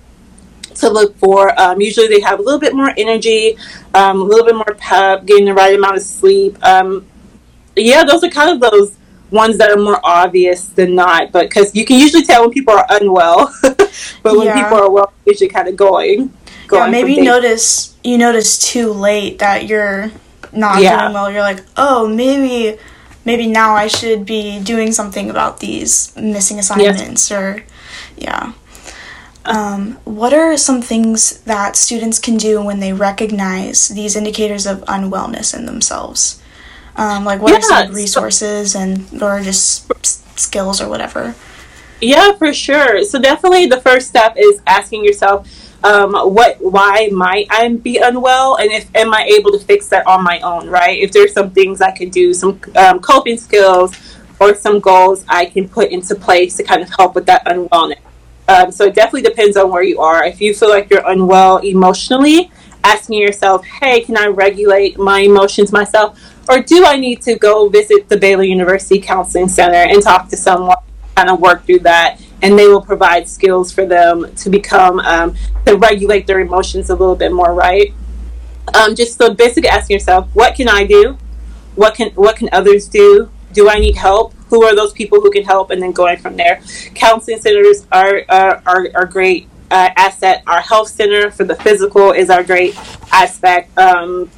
to 0.76 0.88
look 0.88 1.16
for. 1.16 1.58
Um, 1.60 1.80
usually, 1.80 2.08
they 2.08 2.20
have 2.20 2.38
a 2.38 2.42
little 2.42 2.60
bit 2.60 2.74
more 2.74 2.92
energy, 2.96 3.56
um, 3.94 4.20
a 4.20 4.24
little 4.24 4.44
bit 4.44 4.54
more 4.54 4.76
pep, 4.76 5.24
getting 5.24 5.46
the 5.46 5.54
right 5.54 5.74
amount 5.74 5.96
of 5.96 6.02
sleep. 6.02 6.62
Um, 6.64 7.06
yeah, 7.76 8.04
those 8.04 8.22
are 8.22 8.30
kind 8.30 8.50
of 8.50 8.70
those 8.70 8.96
ones 9.30 9.58
that 9.58 9.70
are 9.70 9.76
more 9.76 10.00
obvious 10.04 10.66
than 10.68 10.94
not, 10.94 11.32
but 11.32 11.48
because 11.48 11.74
you 11.74 11.84
can 11.84 11.98
usually 11.98 12.22
tell 12.22 12.42
when 12.42 12.50
people 12.50 12.74
are 12.74 12.86
unwell, 12.90 13.52
but 13.62 13.90
when 14.22 14.46
yeah. 14.46 14.62
people 14.62 14.78
are 14.78 14.90
well, 14.90 15.12
it's 15.26 15.40
usually 15.40 15.52
kind 15.52 15.68
of 15.68 15.76
going. 15.76 16.32
going 16.68 16.84
yeah, 16.84 16.90
maybe 16.90 17.14
you 17.14 17.24
notice 17.24 17.96
you 18.04 18.18
notice 18.18 18.58
too 18.58 18.92
late 18.92 19.38
that 19.40 19.66
you're 19.66 20.10
not 20.52 20.80
yeah. 20.80 21.00
doing 21.00 21.14
well. 21.14 21.30
You're 21.30 21.40
like, 21.40 21.64
oh, 21.76 22.06
maybe 22.06 22.78
maybe 23.24 23.46
now 23.46 23.74
I 23.74 23.86
should 23.86 24.26
be 24.26 24.60
doing 24.60 24.92
something 24.92 25.30
about 25.30 25.60
these 25.60 26.14
missing 26.16 26.58
assignments 26.58 27.30
yes. 27.30 27.32
or 27.32 27.64
yeah. 28.16 28.52
Um, 29.46 29.98
what 30.04 30.32
are 30.32 30.56
some 30.56 30.80
things 30.80 31.40
that 31.40 31.76
students 31.76 32.18
can 32.18 32.38
do 32.38 32.62
when 32.62 32.80
they 32.80 32.94
recognize 32.94 33.88
these 33.88 34.16
indicators 34.16 34.66
of 34.66 34.78
unwellness 34.82 35.56
in 35.56 35.66
themselves? 35.66 36.40
Um, 36.96 37.24
like 37.24 37.42
what 37.42 37.50
yeah, 37.50 37.58
are 37.58 37.86
some 37.86 37.94
resources 37.94 38.72
so, 38.72 38.80
and 38.80 39.22
or 39.22 39.42
just 39.42 39.90
skills 40.38 40.80
or 40.80 40.88
whatever? 40.88 41.34
Yeah, 42.00 42.32
for 42.34 42.52
sure. 42.52 43.04
So 43.04 43.18
definitely 43.20 43.66
the 43.66 43.80
first 43.80 44.08
step 44.08 44.34
is 44.36 44.60
asking 44.66 45.04
yourself, 45.04 45.48
um, 45.84 46.14
what 46.34 46.56
why 46.60 47.08
might 47.12 47.46
I 47.50 47.68
be 47.68 47.98
unwell, 47.98 48.56
and 48.56 48.72
if 48.72 48.88
am 48.96 49.12
I 49.12 49.24
able 49.24 49.52
to 49.52 49.58
fix 49.58 49.88
that 49.88 50.06
on 50.06 50.24
my 50.24 50.40
own? 50.40 50.68
Right? 50.68 50.98
If 50.98 51.12
there's 51.12 51.32
some 51.32 51.50
things 51.50 51.80
I 51.80 51.90
can 51.90 52.08
do, 52.08 52.34
some 52.34 52.60
um, 52.74 53.00
coping 53.00 53.36
skills, 53.36 53.94
or 54.40 54.54
some 54.54 54.80
goals 54.80 55.24
I 55.28 55.44
can 55.44 55.68
put 55.68 55.90
into 55.90 56.14
place 56.14 56.56
to 56.56 56.64
kind 56.64 56.82
of 56.82 56.88
help 56.88 57.14
with 57.14 57.26
that 57.26 57.44
unwellness. 57.46 58.00
Um, 58.48 58.72
so 58.72 58.86
it 58.86 58.94
definitely 58.94 59.22
depends 59.22 59.56
on 59.56 59.70
where 59.70 59.82
you 59.82 60.00
are. 60.00 60.24
If 60.24 60.40
you 60.40 60.54
feel 60.54 60.70
like 60.70 60.90
you're 60.90 61.08
unwell 61.08 61.58
emotionally, 61.58 62.50
asking 62.82 63.20
yourself, 63.20 63.64
"Hey, 63.64 64.00
can 64.00 64.16
I 64.16 64.26
regulate 64.26 64.98
my 64.98 65.20
emotions 65.20 65.70
myself?" 65.70 66.18
or 66.48 66.60
do 66.60 66.84
I 66.84 66.96
need 66.96 67.22
to 67.22 67.36
go 67.36 67.68
visit 67.68 68.08
the 68.08 68.16
Baylor 68.16 68.42
University 68.42 69.00
Counseling 69.00 69.48
Center 69.48 69.76
and 69.76 70.02
talk 70.02 70.28
to 70.28 70.36
someone, 70.36 70.76
kind 71.16 71.30
of 71.30 71.40
work 71.40 71.64
through 71.64 71.80
that, 71.80 72.20
and 72.44 72.58
they 72.58 72.68
will 72.68 72.82
provide 72.82 73.26
skills 73.26 73.72
for 73.72 73.86
them 73.86 74.32
to 74.36 74.50
become 74.50 75.00
um, 75.00 75.34
to 75.64 75.76
regulate 75.76 76.26
their 76.26 76.40
emotions 76.40 76.90
a 76.90 76.94
little 76.94 77.16
bit 77.16 77.32
more, 77.32 77.54
right? 77.54 77.94
Um, 78.74 78.94
just 78.94 79.16
so 79.16 79.32
basically 79.32 79.70
asking 79.70 79.94
yourself, 79.94 80.28
what 80.34 80.54
can 80.54 80.68
I 80.68 80.84
do? 80.84 81.16
What 81.74 81.94
can 81.94 82.10
what 82.10 82.36
can 82.36 82.50
others 82.52 82.86
do? 82.86 83.30
Do 83.54 83.70
I 83.70 83.78
need 83.78 83.96
help? 83.96 84.34
Who 84.50 84.62
are 84.64 84.76
those 84.76 84.92
people 84.92 85.20
who 85.20 85.30
can 85.30 85.44
help? 85.44 85.70
And 85.70 85.82
then 85.82 85.92
going 85.92 86.18
from 86.18 86.36
there. 86.36 86.60
Counseling 86.94 87.40
centers 87.40 87.86
are 87.90 88.22
are, 88.28 88.62
are, 88.66 88.88
are 88.94 89.06
great 89.06 89.48
uh, 89.70 89.90
asset. 89.96 90.42
Our 90.46 90.60
health 90.60 90.88
center 90.88 91.30
for 91.30 91.44
the 91.44 91.56
physical 91.56 92.12
is 92.12 92.28
our 92.28 92.44
great 92.44 92.76
aspect. 93.10 93.76
Um, 93.78 94.30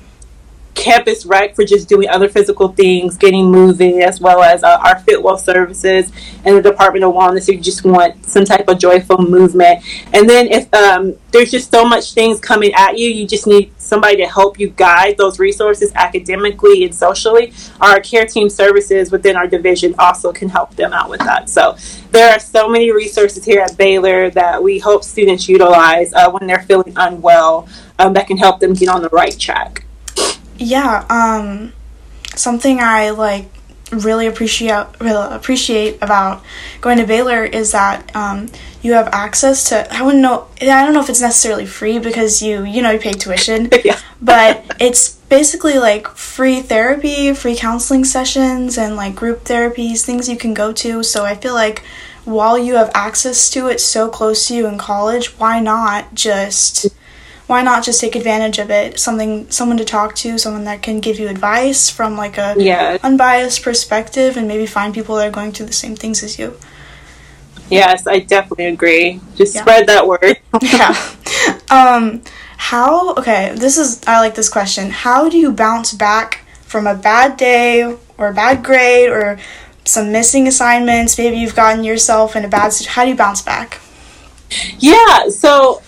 campus 0.87 1.27
rec 1.27 1.57
for 1.57 1.65
just 1.65 1.89
doing 1.89 2.09
other 2.09 2.29
physical 2.29 2.69
things, 2.69 3.17
getting 3.17 3.51
moving, 3.51 4.03
as 4.03 4.21
well 4.21 4.41
as 4.41 4.63
uh, 4.63 4.79
our 4.85 4.95
FitWell 5.01 5.37
services 5.37 6.13
and 6.45 6.57
the 6.57 6.63
Department 6.63 7.05
of 7.05 7.13
Wellness. 7.13 7.49
If 7.49 7.57
you 7.57 7.61
just 7.61 7.85
want 7.85 8.25
some 8.25 8.45
type 8.45 8.69
of 8.69 8.79
joyful 8.79 9.19
movement, 9.19 9.85
and 10.15 10.31
then 10.31 10.47
if 10.47 10.73
um, 10.73 11.17
there's 11.33 11.51
just 11.51 11.73
so 11.73 11.85
much 11.85 12.15
things 12.15 12.39
coming 12.39 12.73
at 12.75 12.97
you, 12.97 13.09
you 13.09 13.27
just 13.27 13.49
need 13.49 13.73
somebody 13.81 14.17
to 14.19 14.27
help 14.29 14.61
you 14.61 14.69
guide 14.71 15.17
those 15.19 15.41
resources 15.41 15.91
academically 15.97 16.85
and 16.85 16.95
socially. 16.95 17.53
Our 17.81 17.99
care 18.01 18.25
team 18.25 18.49
services 18.49 19.11
within 19.11 19.35
our 19.35 19.49
division 19.49 19.97
also 19.99 20.33
can 20.33 20.49
help 20.49 20.77
them 20.77 20.93
out 20.93 21.11
with 21.11 21.21
that. 21.21 21.51
So 21.51 21.77
there 22.13 22.33
are 22.33 22.39
so 22.39 22.69
many 22.69 22.93
resources 22.93 23.45
here 23.45 23.61
at 23.61 23.77
Baylor 23.77 24.31
that 24.31 24.63
we 24.63 24.79
hope 24.79 25.03
students 25.03 25.49
utilize 25.49 26.13
uh, 26.13 26.31
when 26.31 26.47
they're 26.47 26.63
feeling 26.63 26.93
unwell 26.95 27.69
um, 27.99 28.13
that 28.13 28.29
can 28.29 28.37
help 28.37 28.61
them 28.61 28.73
get 28.73 28.89
on 28.89 29.03
the 29.03 29.09
right 29.09 29.37
track. 29.37 29.83
Yeah, 30.59 31.05
um, 31.11 31.73
something 32.35 32.81
I 32.81 33.11
like 33.11 33.47
really 33.93 34.27
appreciate 34.27 34.85
really 35.01 35.35
appreciate 35.35 35.97
about 36.03 36.43
going 36.81 36.99
to 36.99 37.07
Baylor 37.07 37.45
is 37.45 37.73
that 37.73 38.15
um, 38.17 38.49
you 38.83 38.95
have 38.95 39.09
access 39.09 39.69
to 39.69 39.93
I 39.95 40.03
wouldn't 40.03 40.23
know 40.23 40.49
I 40.61 40.85
don't 40.85 40.93
know 40.93 41.01
if 41.01 41.09
it's 41.09 41.21
necessarily 41.21 41.67
free 41.67 41.99
because 41.99 42.43
you 42.43 42.65
you 42.65 42.83
know 42.83 42.91
you 42.91 42.99
pay 42.99 43.13
tuition 43.13 43.69
yeah. 43.85 43.99
but 44.21 44.65
it's 44.81 45.15
basically 45.29 45.79
like 45.79 46.09
free 46.09 46.61
therapy 46.61 47.33
free 47.33 47.57
counseling 47.57 48.05
sessions 48.05 48.77
and 48.77 48.97
like 48.97 49.15
group 49.15 49.45
therapies 49.45 50.05
things 50.05 50.29
you 50.29 50.37
can 50.37 50.53
go 50.53 50.73
to 50.73 51.03
so 51.03 51.25
I 51.25 51.37
feel 51.37 51.55
like 51.55 51.85
while 52.25 52.59
you 52.59 52.75
have 52.75 52.91
access 52.93 53.49
to 53.51 53.69
it 53.69 53.81
so 53.81 54.09
close 54.09 54.49
to 54.49 54.55
you 54.55 54.67
in 54.67 54.79
college 54.79 55.39
why 55.39 55.61
not 55.61 56.13
just 56.13 56.89
why 57.47 57.63
not 57.63 57.85
just 57.85 58.01
take 58.01 58.17
advantage 58.17 58.59
of 58.59 58.71
it? 58.71 58.99
Something 58.99 59.49
someone 59.51 59.77
to 59.79 59.85
talk 59.85 60.15
to 60.17 60.39
someone 60.39 60.65
that 60.65 60.83
can 60.83 61.01
give 61.01 61.19
you 61.19 61.29
advice 61.29 61.89
from 61.89 62.17
like 62.17 62.39
a 62.39 62.55
yeah. 62.59 62.99
unbiased 63.03 63.63
perspective 63.63 64.37
and 64.37 64.49
maybe 64.49 64.67
find 64.67 64.93
people 64.93 65.17
that 65.17 65.29
are 65.29 65.31
going 65.31 65.53
through 65.53 65.67
the 65.67 65.73
same 65.73 65.95
things 65.95 66.23
as 66.23 66.39
you. 66.39 66.57
Yes 67.71 68.07
i 68.07 68.21
definitely 68.21 68.67
agree. 68.67 69.21
Just 69.37 69.55
yeah. 69.55 69.63
spread 69.63 69.87
that 69.87 70.07
word. 70.07 70.39
Yeah. 70.63 70.95
Um 71.71 72.23
how 72.59 73.15
okay 73.15 73.55
this 73.55 73.79
is 73.79 74.01
i 74.07 74.19
like 74.19 74.35
this 74.35 74.49
question. 74.49 74.91
How 74.91 75.29
do 75.29 75.39
you 75.39 75.53
bounce 75.53 75.93
back 75.93 76.45
from 76.63 76.87
a 76.89 76.95
bad 76.95 77.37
day 77.37 77.97
or 78.19 78.29
a 78.29 78.35
bad 78.35 78.65
grade 78.65 79.09
or 79.09 79.39
some 79.85 80.11
missing 80.11 80.49
assignments? 80.49 81.17
Maybe 81.17 81.37
you've 81.37 81.55
gotten 81.55 81.85
yourself 81.85 82.35
in 82.35 82.45
a 82.45 82.49
bad 82.49 82.73
situation. 82.73 82.93
how 82.93 83.05
do 83.05 83.11
you 83.11 83.17
bounce 83.17 83.43
back? 83.43 83.81
Yeah 84.79 85.29
so 85.29 85.83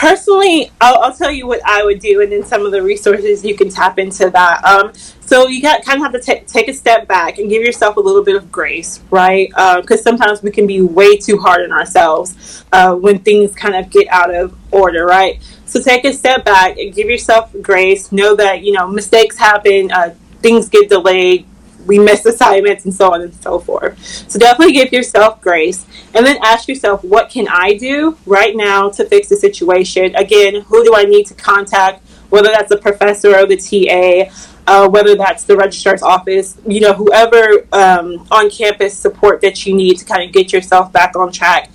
personally, 0.00 0.72
I'll, 0.80 0.98
I'll, 1.00 1.14
tell 1.14 1.30
you 1.30 1.46
what 1.46 1.60
I 1.66 1.84
would 1.84 1.98
do, 1.98 2.22
and 2.22 2.32
then 2.32 2.42
some 2.42 2.64
of 2.64 2.72
the 2.72 2.82
resources 2.82 3.44
you 3.44 3.54
can 3.54 3.68
tap 3.68 3.98
into 3.98 4.30
that. 4.30 4.64
Um, 4.64 4.94
so 5.20 5.46
you 5.46 5.60
got 5.60 5.84
kind 5.84 5.98
of 5.98 6.10
have 6.10 6.12
to 6.12 6.20
t- 6.20 6.40
take 6.46 6.68
a 6.68 6.72
step 6.72 7.06
back 7.06 7.38
and 7.38 7.50
give 7.50 7.62
yourself 7.62 7.98
a 7.98 8.00
little 8.00 8.24
bit 8.24 8.34
of 8.34 8.50
grace, 8.50 9.02
right? 9.10 9.50
Because 9.50 10.00
uh, 10.00 10.04
sometimes 10.04 10.42
we 10.42 10.50
can 10.52 10.66
be 10.66 10.80
way 10.80 11.18
too 11.18 11.36
hard 11.36 11.60
on 11.60 11.70
ourselves 11.70 12.64
uh, 12.72 12.94
when 12.94 13.18
things 13.18 13.54
kind 13.54 13.74
of 13.74 13.90
get 13.90 14.08
out 14.08 14.34
of 14.34 14.56
order, 14.70 15.04
right? 15.04 15.42
So 15.66 15.82
take 15.82 16.06
a 16.06 16.14
step 16.14 16.46
back 16.46 16.78
and 16.78 16.94
give 16.94 17.10
yourself 17.10 17.54
grace. 17.60 18.10
Know 18.10 18.34
that 18.36 18.62
you 18.62 18.72
know 18.72 18.88
mistakes 18.88 19.36
happen, 19.36 19.92
uh, 19.92 20.14
things 20.40 20.70
get 20.70 20.88
delayed, 20.88 21.46
we 21.86 21.98
miss 21.98 22.24
assignments 22.26 22.84
and 22.84 22.94
so 22.94 23.12
on 23.12 23.22
and 23.22 23.34
so 23.34 23.58
forth. 23.58 23.98
So 24.28 24.38
definitely 24.38 24.74
give 24.74 24.92
yourself 24.92 25.40
grace 25.40 25.86
and 26.14 26.24
then 26.26 26.38
ask 26.42 26.68
yourself, 26.68 27.02
what 27.04 27.30
can 27.30 27.48
I 27.48 27.74
do 27.74 28.16
right 28.26 28.54
now 28.54 28.90
to 28.90 29.04
fix 29.04 29.28
the 29.28 29.36
situation? 29.36 30.14
Again, 30.16 30.62
who 30.62 30.84
do 30.84 30.94
I 30.94 31.04
need 31.04 31.26
to 31.26 31.34
contact? 31.34 32.06
Whether 32.30 32.48
that's 32.48 32.70
a 32.70 32.76
professor 32.76 33.36
or 33.36 33.46
the 33.46 33.56
TA, 33.56 34.32
uh, 34.66 34.88
whether 34.88 35.16
that's 35.16 35.44
the 35.44 35.56
registrar's 35.56 36.02
office, 36.02 36.56
you 36.66 36.80
know, 36.80 36.92
whoever 36.92 37.66
um, 37.72 38.26
on 38.30 38.50
campus 38.50 38.96
support 38.96 39.40
that 39.40 39.66
you 39.66 39.74
need 39.74 39.98
to 39.98 40.04
kind 40.04 40.22
of 40.22 40.32
get 40.32 40.52
yourself 40.52 40.92
back 40.92 41.16
on 41.16 41.32
track 41.32 41.70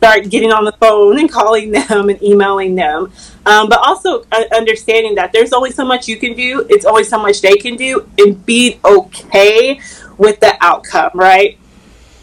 start 0.00 0.30
getting 0.30 0.50
on 0.50 0.64
the 0.64 0.72
phone 0.72 1.18
and 1.18 1.30
calling 1.38 1.70
them 1.70 2.08
and 2.08 2.22
emailing 2.22 2.74
them. 2.74 3.12
Um, 3.46 3.68
but 3.68 3.78
also 3.78 4.24
uh, 4.32 4.44
understanding 4.54 5.14
that 5.14 5.32
there's 5.32 5.52
only 5.52 5.70
so 5.70 5.84
much 5.84 6.08
you 6.08 6.16
can 6.16 6.34
do, 6.34 6.66
it's 6.68 6.84
only 6.84 7.04
so 7.04 7.18
much 7.18 7.40
they 7.40 7.56
can 7.56 7.76
do, 7.76 8.08
and 8.18 8.44
be 8.44 8.78
okay 8.84 9.80
with 10.18 10.40
the 10.40 10.56
outcome, 10.60 11.10
right? 11.14 11.58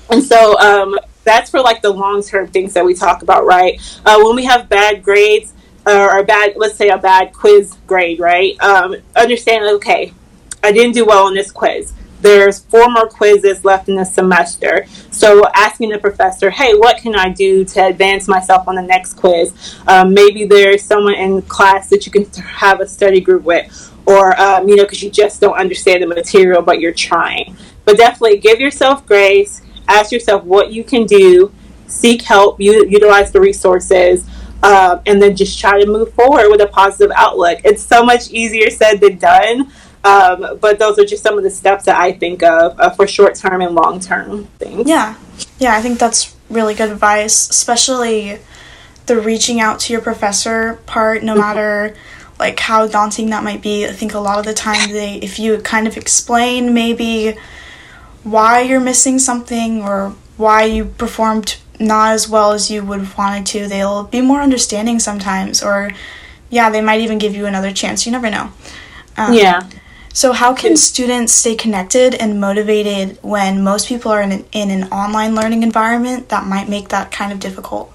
And 0.10 0.24
so 0.24 0.58
um, 0.60 0.98
that's 1.24 1.50
for 1.50 1.60
like 1.62 1.82
the 1.82 1.90
long 1.90 2.22
term 2.22 2.48
things 2.48 2.74
that 2.74 2.86
we 2.86 2.94
talk 2.94 3.24
about, 3.24 3.46
right? 3.46 3.80
Uh, 4.06 4.20
when 4.22 4.36
we 4.36 4.46
have 4.46 4.70
bad 4.70 5.04
grades 5.04 5.54
uh, 5.86 6.08
or 6.12 6.24
bad, 6.24 6.54
let's 6.56 6.76
say 6.76 6.90
a 6.90 6.98
bad 6.98 7.34
quiz 7.34 7.76
grade, 7.88 8.20
right? 8.20 8.60
Um, 8.62 8.96
understand, 9.16 9.66
okay, 9.78 10.14
I 10.64 10.72
didn't 10.72 10.94
do 10.94 11.06
well 11.06 11.26
on 11.26 11.34
this 11.34 11.52
quiz 11.52 11.94
there's 12.22 12.60
four 12.60 12.90
more 12.90 13.08
quizzes 13.08 13.64
left 13.64 13.90
in 13.90 13.96
the 13.96 14.06
semester. 14.06 14.86
So 15.12 15.44
asking 15.54 15.90
the 15.90 16.00
professor, 16.00 16.50
hey, 16.50 16.74
what 16.74 16.98
can 16.98 17.16
I 17.16 17.30
do 17.30 17.64
to 17.66 17.86
advance 17.86 18.28
myself 18.28 18.68
on 18.68 18.76
the 18.76 18.82
next 18.82 19.14
quiz? 19.14 19.76
Um, 19.88 20.14
maybe 20.14 20.46
there's 20.46 20.84
someone 20.84 21.14
in 21.14 21.42
class 21.44 21.90
that 21.90 22.06
you 22.06 22.12
can 22.12 22.26
have 22.42 22.82
a 22.82 22.88
study 22.88 23.22
group 23.22 23.44
with, 23.44 23.94
or 24.06 24.40
um, 24.40 24.68
you 24.68 24.76
know, 24.76 24.84
because 24.84 25.04
you 25.04 25.12
just 25.12 25.42
don't 25.42 25.58
understand 25.58 26.02
the 26.02 26.08
material, 26.08 26.62
but 26.62 26.80
you're 26.80 26.94
trying. 26.94 27.56
But 27.86 27.98
definitely 27.98 28.40
give 28.40 28.60
yourself 28.60 29.06
grace. 29.06 29.62
Ask 29.88 30.12
yourself 30.12 30.44
what 30.44 30.72
you 30.72 30.84
can 30.84 31.06
do. 31.06 31.54
Seek 31.88 32.24
help. 32.24 32.60
Utilize 32.60 33.32
the 33.32 33.40
resources. 33.40 34.28
Um, 34.64 35.02
and 35.06 35.22
then 35.22 35.36
just 35.36 35.60
try 35.60 35.80
to 35.80 35.86
move 35.86 36.14
forward 36.14 36.50
with 36.50 36.62
a 36.62 36.68
positive 36.68 37.12
outlook. 37.16 37.60
It's 37.64 37.84
so 37.84 38.04
much 38.04 38.32
easier 38.32 38.72
said 38.72 39.00
than 39.00 39.18
done. 39.18 39.72
Um, 40.08 40.58
but 40.60 40.80
those 40.80 40.98
are 41.00 41.06
just 41.06 41.24
some 41.24 41.38
of 41.38 41.44
the 41.44 41.50
steps 41.50 41.86
that 41.86 42.00
I 42.00 42.14
think 42.14 42.44
of 42.44 42.80
uh, 42.80 42.90
for 42.92 43.08
short 43.08 43.36
term 43.36 43.62
and 43.62 43.76
long 43.76 44.00
term 44.00 44.46
things. 44.60 44.88
Yeah. 44.88 45.16
Yeah, 45.60 45.76
I 45.76 45.82
think 45.82 46.00
that's 46.00 46.36
really 46.50 46.74
good 46.74 46.92
advice, 46.92 47.50
especially 47.50 48.40
the 49.06 49.20
reaching 49.20 49.60
out 49.60 49.80
to 49.82 49.94
your 49.94 50.02
professor 50.02 50.80
part, 50.86 51.24
no 51.24 51.34
mm-hmm. 51.34 51.42
matter 51.42 51.96
like 52.40 52.60
how 52.60 52.88
daunting 52.88 53.30
that 53.30 53.44
might 53.44 53.62
be. 53.62 53.86
I 53.86 53.92
think 53.92 54.14
a 54.14 54.20
lot 54.20 54.40
of 54.40 54.46
the 54.46 54.54
time 54.54 54.92
they 54.92 55.16
if 55.16 55.40
you 55.40 55.58
kind 55.60 55.88
of 55.88 55.98
explain 55.98 56.74
maybe 56.74 57.36
why 58.24 58.62
you're 58.62 58.80
missing 58.80 59.20
something 59.20 59.82
or 59.82 60.14
why 60.38 60.64
you 60.64 60.86
performed 60.86 61.58
not 61.80 62.14
as 62.14 62.28
well 62.28 62.52
as 62.52 62.70
you 62.70 62.84
would 62.84 63.00
have 63.00 63.18
wanted 63.18 63.46
to, 63.48 63.68
they'll 63.68 64.04
be 64.04 64.22
more 64.22 64.42
understanding 64.42 65.00
sometimes 65.00 65.64
or 65.64 65.92
yeah, 66.50 66.70
they 66.70 66.82
might 66.82 67.02
even 67.02 67.18
give 67.18 67.36
you 67.36 67.46
another 67.46 67.72
chance. 67.72 68.06
You 68.06 68.12
never 68.12 68.30
know. 68.30 68.52
Um, 69.18 69.34
yeah. 69.34 69.68
So, 70.18 70.34
how 70.34 70.56
can 70.56 70.76
students 70.78 71.32
stay 71.32 71.54
connected 71.54 72.16
and 72.16 72.42
motivated 72.42 73.20
when 73.22 73.64
most 73.64 73.88
people 73.88 74.12
are 74.12 74.20
in 74.20 74.32
an, 74.32 74.46
in 74.52 74.72
an 74.72 74.86
online 74.86 75.36
learning 75.36 75.62
environment 75.62 76.30
that 76.30 76.48
might 76.48 76.68
make 76.68 76.90
that 76.90 77.12
kind 77.12 77.32
of 77.32 77.40
difficult? 77.40 77.94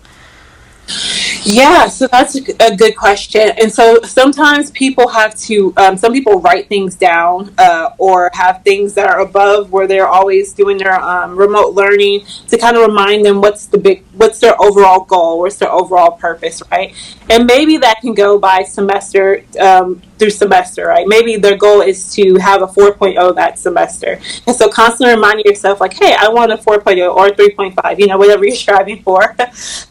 Yeah, 1.42 1.88
so 1.88 2.06
that's 2.06 2.36
a 2.36 2.76
good 2.76 2.96
question. 2.96 3.50
And 3.60 3.72
so 3.72 4.00
sometimes 4.02 4.70
people 4.70 5.08
have 5.08 5.34
to, 5.40 5.74
um, 5.76 5.96
some 5.96 6.12
people 6.12 6.40
write 6.40 6.68
things 6.68 6.94
down 6.94 7.52
uh, 7.58 7.90
or 7.98 8.30
have 8.34 8.62
things 8.62 8.94
that 8.94 9.08
are 9.08 9.20
above 9.20 9.72
where 9.72 9.88
they're 9.88 10.06
always 10.06 10.52
doing 10.52 10.78
their 10.78 10.94
um, 11.00 11.36
remote 11.36 11.74
learning 11.74 12.24
to 12.46 12.56
kind 12.56 12.76
of 12.76 12.86
remind 12.86 13.26
them 13.26 13.40
what's 13.40 13.66
the 13.66 13.78
big, 13.78 14.04
what's 14.12 14.38
their 14.38 14.54
overall 14.62 15.00
goal, 15.00 15.40
what's 15.40 15.56
their 15.56 15.72
overall 15.72 16.12
purpose, 16.12 16.62
right? 16.70 16.94
And 17.28 17.46
maybe 17.46 17.78
that 17.78 18.00
can 18.00 18.14
go 18.14 18.38
by 18.38 18.62
semester 18.62 19.44
um, 19.58 20.00
through 20.22 20.30
semester, 20.30 20.86
right? 20.86 21.04
Maybe 21.08 21.34
their 21.34 21.56
goal 21.56 21.80
is 21.80 22.14
to 22.14 22.36
have 22.36 22.62
a 22.62 22.68
4.0 22.68 23.34
that 23.34 23.58
semester. 23.58 24.20
And 24.46 24.54
so 24.54 24.68
constantly 24.68 25.16
reminding 25.16 25.46
yourself, 25.46 25.80
like, 25.80 25.94
hey, 25.94 26.14
I 26.16 26.28
want 26.28 26.52
a 26.52 26.56
4.0 26.56 27.12
or 27.12 27.30
3.5, 27.30 27.98
you 27.98 28.06
know, 28.06 28.18
whatever 28.18 28.44
you're 28.46 28.54
striving 28.54 29.02
for. 29.02 29.34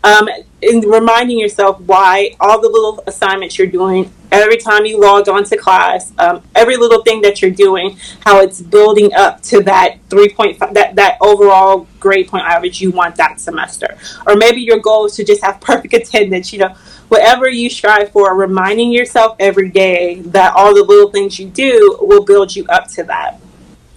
um, 0.05 0.29
and 0.63 0.85
reminding 0.85 1.37
yourself 1.37 1.81
why 1.81 2.33
all 2.39 2.61
the 2.61 2.69
little 2.69 3.03
assignments 3.07 3.57
you're 3.57 3.67
doing 3.67 4.09
every 4.31 4.55
time 4.55 4.85
you 4.85 5.01
log 5.01 5.27
on 5.27 5.43
to 5.43 5.57
class, 5.57 6.13
um, 6.17 6.41
every 6.55 6.77
little 6.77 7.01
thing 7.01 7.21
that 7.21 7.41
you're 7.41 7.51
doing, 7.51 7.97
how 8.21 8.39
it's 8.39 8.61
building 8.61 9.13
up 9.13 9.41
to 9.41 9.61
that 9.63 9.97
3.5, 10.07 10.73
that, 10.73 10.95
that 10.95 11.17
overall 11.19 11.87
grade 11.99 12.29
point 12.29 12.45
average 12.45 12.79
you 12.79 12.91
want 12.91 13.17
that 13.17 13.41
semester. 13.41 13.97
Or 14.25 14.35
maybe 14.37 14.61
your 14.61 14.79
goal 14.79 15.07
is 15.07 15.15
to 15.17 15.25
just 15.25 15.43
have 15.43 15.59
perfect 15.61 15.93
attendance, 15.93 16.53
you 16.53 16.59
know, 16.59 16.75
whatever 17.11 17.49
you 17.49 17.69
strive 17.69 18.09
for, 18.13 18.33
reminding 18.33 18.89
yourself 18.89 19.35
every 19.37 19.67
day 19.69 20.21
that 20.21 20.53
all 20.55 20.73
the 20.73 20.81
little 20.81 21.11
things 21.11 21.37
you 21.37 21.45
do 21.45 21.97
will 21.99 22.23
build 22.23 22.55
you 22.55 22.65
up 22.69 22.87
to 22.87 23.03
that. 23.03 23.37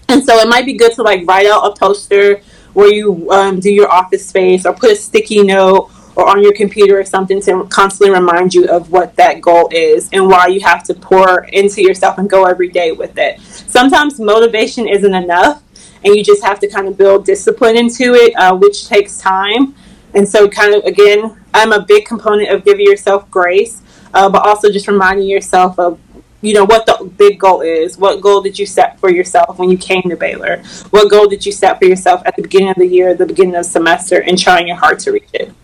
And 0.09 0.25
so 0.25 0.37
it 0.39 0.49
might 0.49 0.67
be 0.67 0.73
good 0.73 0.93
to 0.95 1.03
like 1.03 1.25
write 1.25 1.47
out 1.47 1.65
a 1.65 1.79
poster 1.79 2.41
where 2.73 2.93
you 2.93 3.31
um, 3.31 3.61
do 3.61 3.73
your 3.73 3.89
office 3.89 4.27
space 4.27 4.67
or 4.67 4.75
put 4.75 4.91
a 4.91 4.97
sticky 4.97 5.45
note 5.45 5.93
or 6.17 6.29
on 6.29 6.43
your 6.43 6.53
computer 6.55 6.99
or 6.99 7.05
something 7.05 7.41
to 7.43 7.65
constantly 7.67 8.13
remind 8.13 8.53
you 8.53 8.67
of 8.67 8.91
what 8.91 9.15
that 9.15 9.41
goal 9.41 9.69
is 9.71 10.09
and 10.13 10.27
why 10.27 10.49
you 10.49 10.59
have 10.63 10.83
to 10.83 10.93
pour 10.93 11.45
into 11.53 11.83
yourself 11.83 12.19
and 12.19 12.29
go 12.29 12.47
every 12.47 12.69
day 12.69 12.91
with 12.91 13.17
it. 13.17 13.41
Sometimes 13.41 14.19
motivation 14.19 14.89
isn't 14.89 15.15
enough 15.15 15.63
and 16.03 16.17
you 16.17 16.25
just 16.25 16.43
have 16.43 16.59
to 16.59 16.69
kind 16.69 16.89
of 16.89 16.99
build 16.99 17.25
discipline 17.25 17.77
into 17.77 18.15
it, 18.15 18.35
uh, 18.35 18.57
which 18.57 18.89
takes 18.89 19.19
time. 19.19 19.77
And 20.15 20.29
so, 20.29 20.49
kind 20.49 20.75
of 20.75 20.85
again, 20.85 21.44
I'm 21.55 21.73
a 21.73 21.81
big 21.81 22.05
component 22.05 22.51
of 22.51 22.65
giving 22.65 22.85
yourself 22.85 23.31
grace, 23.31 23.81
uh, 24.13 24.29
but 24.29 24.47
also 24.47 24.71
just 24.71 24.89
reminding 24.89 25.27
yourself 25.27 25.79
of 25.79 25.99
you 26.43 26.53
know 26.53 26.67
what 26.67 26.85
the 26.85 27.11
big 27.17 27.41
goal 27.41 27.63
is 27.63 27.97
what 27.97 28.21
goal 28.21 28.43
did 28.43 28.59
you 28.59 28.67
set 28.67 29.01
for 29.01 29.11
yourself 29.11 29.59
when 29.59 29.71
you 29.71 29.79
came 29.79 30.03
to 30.03 30.15
baylor 30.15 30.63
what 30.91 31.11
goal 31.11 31.27
did 31.27 31.47
you 31.47 31.51
set 31.51 31.79
for 31.79 31.87
yourself 31.87 32.21
at 32.27 32.37
the 32.37 32.43
beginning 32.43 32.69
of 32.69 32.77
the 32.77 32.87
year 32.87 33.15
the 33.15 33.25
beginning 33.25 33.55
of 33.55 33.65
the 33.65 33.71
semester 33.71 34.21
and 34.21 34.39
trying 34.39 34.67
your 34.67 34.77
hard 34.77 34.99
to 34.99 35.11
reach 35.11 35.31
it 35.33 35.55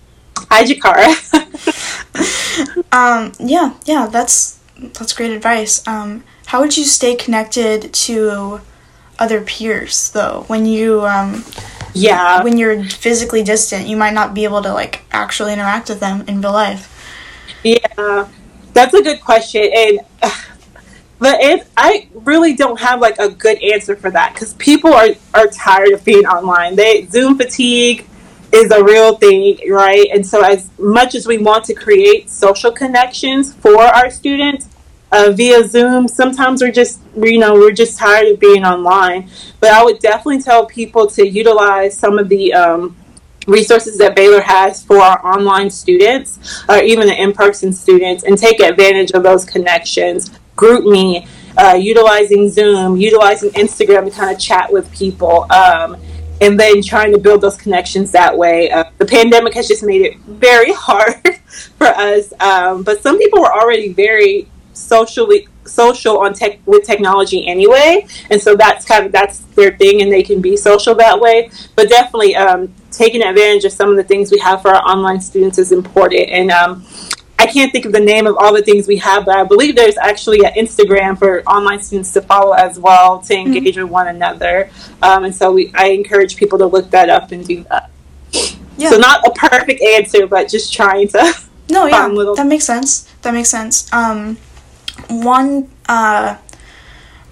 Hi, 0.53 0.65
Jakara. 0.65 1.15
um, 2.93 3.33
yeah, 3.39 3.75
yeah, 3.85 4.07
that's 4.07 4.59
that's 4.77 5.13
great 5.13 5.31
advice. 5.31 5.87
Um, 5.87 6.25
how 6.47 6.61
would 6.61 6.77
you 6.77 6.85
stay 6.85 7.15
connected 7.15 7.93
to 7.95 8.61
other 9.17 9.43
peers 9.43 10.11
though 10.11 10.45
when 10.49 10.67
you 10.67 11.07
um, 11.07 11.45
yeah 11.95 12.43
when 12.43 12.57
you're 12.57 12.85
physically 12.85 13.43
distant 13.43 13.87
you 13.87 13.97
might 13.97 14.15
not 14.15 14.35
be 14.35 14.45
able 14.45 14.63
to 14.63 14.73
like 14.73 15.03
actually 15.13 15.53
interact 15.53 15.89
with 15.89 16.01
them 16.01 16.25
in 16.29 16.41
real 16.41 16.53
life 16.53 16.97
yeah 17.63 18.29
that's 18.73 18.95
a 18.95 19.03
good 19.03 19.21
question 19.21 19.69
and 19.75 20.01
uh, 20.23 20.31
but 21.19 21.39
it, 21.41 21.67
I 21.77 22.09
really 22.15 22.55
don't 22.55 22.81
have 22.81 23.01
like 23.01 23.19
a 23.19 23.29
good 23.29 23.63
answer 23.63 23.95
for 23.95 24.11
that 24.11 24.33
because 24.33 24.55
people 24.55 24.95
are, 24.95 25.09
are 25.35 25.49
tired 25.49 25.93
of 25.93 26.03
being 26.03 26.25
online. 26.25 26.77
They 26.77 27.05
Zoom 27.07 27.37
fatigue, 27.37 28.07
is 28.53 28.71
a 28.71 28.83
real 28.83 29.17
thing, 29.17 29.59
right? 29.71 30.09
And 30.13 30.27
so, 30.27 30.43
as 30.43 30.71
much 30.79 31.15
as 31.15 31.27
we 31.27 31.39
want 31.39 31.65
to 31.67 31.75
create 31.75 32.29
social 32.31 32.73
connections 32.73 33.55
for 33.55 33.79
our 33.81 34.11
students 34.11 34.69
uh, 35.13 35.33
via 35.33 35.67
Zoom, 35.67 36.07
sometimes 36.07 36.63
we're 36.63 36.73
just, 36.73 37.01
you 37.17 37.39
know, 37.39 37.55
we're 37.55 37.73
just 37.73 37.99
tired 37.99 38.29
of 38.29 38.41
being 38.41 38.65
online. 38.65 39.29
But 39.59 39.73
I 39.73 39.85
would 39.85 39.99
definitely 39.99 40.43
tell 40.43 40.67
people 40.67 41.07
to 41.09 41.27
utilize 41.27 41.97
some 41.97 42.19
of 42.19 42.29
the 42.29 42.53
um, 42.55 42.97
resources 43.47 43.99
that 43.99 44.15
Baylor 44.15 44.41
has 44.41 44.85
for 44.85 44.99
our 44.99 45.25
online 45.27 45.71
students 45.71 46.65
or 46.69 46.79
even 46.83 47.07
the 47.07 47.21
in 47.21 47.33
person 47.33 47.73
students 47.73 48.25
and 48.25 48.39
take 48.39 48.61
advantage 48.61 49.11
of 49.13 49.23
those 49.23 49.45
connections. 49.45 50.31
GroupMe, 50.57 51.27
uh, 51.57 51.75
utilizing 51.75 52.49
Zoom, 52.49 52.97
utilizing 52.97 53.51
Instagram 53.51 54.05
to 54.05 54.11
kind 54.11 54.35
of 54.35 54.41
chat 54.41 54.73
with 54.73 54.91
people. 54.93 55.51
Um, 55.51 55.97
and 56.43 56.59
then 56.59 56.83
trying 56.83 57.13
to 57.13 57.19
build 57.19 57.43
those 57.43 57.57
connections 57.57 58.13
that 58.13 58.37
way. 58.37 58.71
Uh, 58.71 58.85
the 58.97 59.05
pandemic 59.05 59.53
has 59.53 59.69
just 59.69 59.83
made 59.83 60.01
it 60.01 60.19
very 60.21 60.73
hard 60.77 61.37
for 61.77 61.87
us, 61.87 62.33
um, 62.41 62.83
but 62.83 63.03
some 63.03 63.19
people 63.19 63.41
were 63.41 63.53
already 63.53 63.93
very 63.93 64.49
socially 64.73 65.49
social 65.65 66.19
on 66.19 66.35
tech 66.35 66.59
with 66.67 66.85
technology 66.85 67.47
anyway, 67.47 68.07
and 68.31 68.41
so 68.41 68.57
that's 68.57 68.85
kind 68.85 69.07
of 69.07 69.13
that's 69.13 69.41
their 69.57 69.77
thing, 69.77 70.03
and 70.03 70.13
they 70.13 70.23
can 70.23 70.41
be 70.41 70.57
social 70.57 70.95
that 70.97 71.19
way. 71.21 71.51
But 71.77 71.89
definitely, 71.89 72.37
um, 72.37 72.75
taking 72.91 73.23
advantage 73.23 73.65
of 73.65 73.73
some 73.73 73.91
of 73.91 73.97
the 73.97 74.05
things 74.05 74.31
we 74.31 74.39
have 74.39 74.63
for 74.63 74.69
our 74.69 74.83
online 74.83 75.21
students 75.21 75.59
is 75.59 75.73
important, 75.73 76.29
and 76.31 76.51
um, 76.51 76.85
I 77.41 77.47
can't 77.47 77.73
think 77.73 77.87
of 77.87 77.93
the 77.93 78.01
name 78.01 78.27
of 78.27 78.37
all 78.37 78.53
the 78.53 78.61
things 78.61 78.87
we 78.87 78.99
have, 78.99 79.25
but 79.25 79.35
I 79.35 79.45
believe 79.45 79.75
there's 79.75 79.97
actually 79.97 80.45
an 80.45 80.53
Instagram 80.53 81.19
for 81.19 81.43
online 81.45 81.81
students 81.81 82.13
to 82.13 82.21
follow 82.21 82.53
as 82.53 82.79
well 82.79 83.21
to 83.21 83.35
mm-hmm. 83.35 83.55
engage 83.55 83.77
mm-hmm. 83.77 83.85
with 83.85 83.91
one 83.91 84.09
another. 84.09 84.69
Um, 85.01 85.25
and 85.25 85.35
so 85.35 85.51
we, 85.51 85.73
I 85.75 85.87
encourage 85.87 86.37
people 86.37 86.59
to 86.59 86.67
look 86.67 86.91
that 86.91 87.09
up 87.09 87.33
and 87.33 87.47
do 87.47 87.65
that. 87.71 87.91
Yeah. 88.77 88.91
So 88.91 88.99
not 88.99 89.27
a 89.27 89.31
perfect 89.31 89.81
answer, 89.81 90.27
but 90.27 90.51
just 90.51 90.71
trying 90.71 91.09
to. 91.09 91.33
No, 91.71 91.87
yeah, 91.87 92.07
little- 92.09 92.35
that 92.35 92.47
makes 92.47 92.65
sense. 92.65 93.09
That 93.23 93.33
makes 93.33 93.49
sense. 93.49 93.91
Um, 93.91 94.37
one 95.09 95.71
uh, 95.89 96.37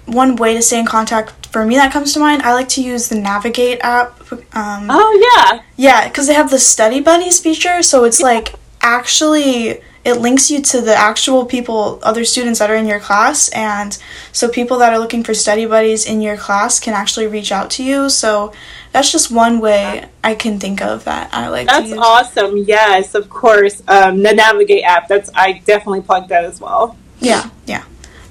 one 0.05 0.35
way 0.35 0.53
to 0.53 0.61
stay 0.61 0.79
in 0.79 0.85
contact 0.85 1.47
for 1.51 1.65
me 1.65 1.75
that 1.75 1.91
comes 1.91 2.13
to 2.13 2.19
mind, 2.19 2.43
I 2.43 2.53
like 2.53 2.69
to 2.69 2.83
use 2.83 3.09
the 3.09 3.19
Navigate 3.19 3.79
app. 3.81 4.19
Um, 4.31 4.87
oh 4.89 5.49
yeah, 5.51 5.63
yeah, 5.75 6.07
because 6.07 6.27
they 6.27 6.35
have 6.35 6.51
the 6.51 6.59
Study 6.59 7.01
Buddies 7.01 7.39
feature, 7.39 7.81
so 7.81 8.03
it's 8.03 8.19
yeah. 8.19 8.25
like 8.27 8.55
actually 8.81 9.81
it 10.05 10.13
links 10.13 10.49
you 10.49 10.61
to 10.61 10.81
the 10.81 10.95
actual 10.95 11.45
people, 11.45 11.99
other 12.03 12.23
students 12.23 12.59
that 12.59 12.69
are 12.69 12.75
in 12.75 12.85
your 12.85 12.99
class, 12.99 13.49
and 13.49 13.97
so 14.31 14.47
people 14.47 14.77
that 14.79 14.93
are 14.93 14.99
looking 14.99 15.23
for 15.23 15.33
study 15.33 15.65
buddies 15.65 16.05
in 16.05 16.21
your 16.21 16.37
class 16.37 16.79
can 16.79 16.93
actually 16.93 17.27
reach 17.27 17.51
out 17.51 17.69
to 17.71 17.83
you. 17.83 18.09
So 18.09 18.53
that's 18.91 19.11
just 19.11 19.29
one 19.29 19.59
way 19.59 20.07
I 20.23 20.35
can 20.35 20.59
think 20.59 20.81
of 20.81 21.03
that 21.05 21.33
I 21.33 21.49
like. 21.49 21.67
That's 21.67 21.91
awesome. 21.91 22.57
Yes, 22.57 23.15
of 23.15 23.29
course. 23.29 23.81
Um, 23.87 24.23
the 24.23 24.33
Navigate 24.33 24.83
app. 24.83 25.07
That's 25.07 25.29
I 25.33 25.61
definitely 25.65 26.01
plug 26.01 26.29
that 26.29 26.45
as 26.45 26.61
well. 26.61 26.95
Yeah, 27.19 27.49
yeah. 27.65 27.83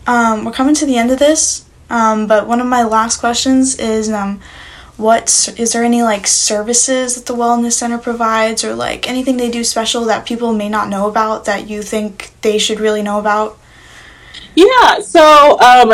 Um, 0.07 0.45
we're 0.45 0.53
coming 0.53 0.75
to 0.77 0.87
the 0.87 0.97
end 0.97 1.11
of 1.11 1.19
this, 1.19 1.67
um, 1.91 2.27
but 2.27 2.47
one 2.47 2.61
of 2.61 2.67
my 2.67 2.83
last 2.83 3.19
questions 3.19 3.79
is 3.79 4.11
um, 4.11 4.41
what 4.97 5.55
is 5.57 5.73
there 5.73 5.85
any 5.85 6.03
like 6.03 6.27
services 6.27 7.15
that 7.15 7.27
the 7.27 7.39
wellness 7.39 7.73
center 7.73 7.99
provides 7.99 8.65
or 8.65 8.75
like 8.75 9.09
anything 9.09 9.37
they 9.37 9.51
do 9.51 9.63
special 9.63 10.05
that 10.07 10.27
people 10.27 10.53
may 10.53 10.69
not 10.69 10.89
know 10.89 11.09
about 11.09 11.45
that 11.45 11.69
you 11.69 11.83
think 11.83 12.33
they 12.43 12.59
should 12.59 12.81
really 12.81 13.03
know 13.03 13.19
about? 13.19 13.59
Yeah. 14.55 15.01
So 15.01 15.59
um, 15.61 15.93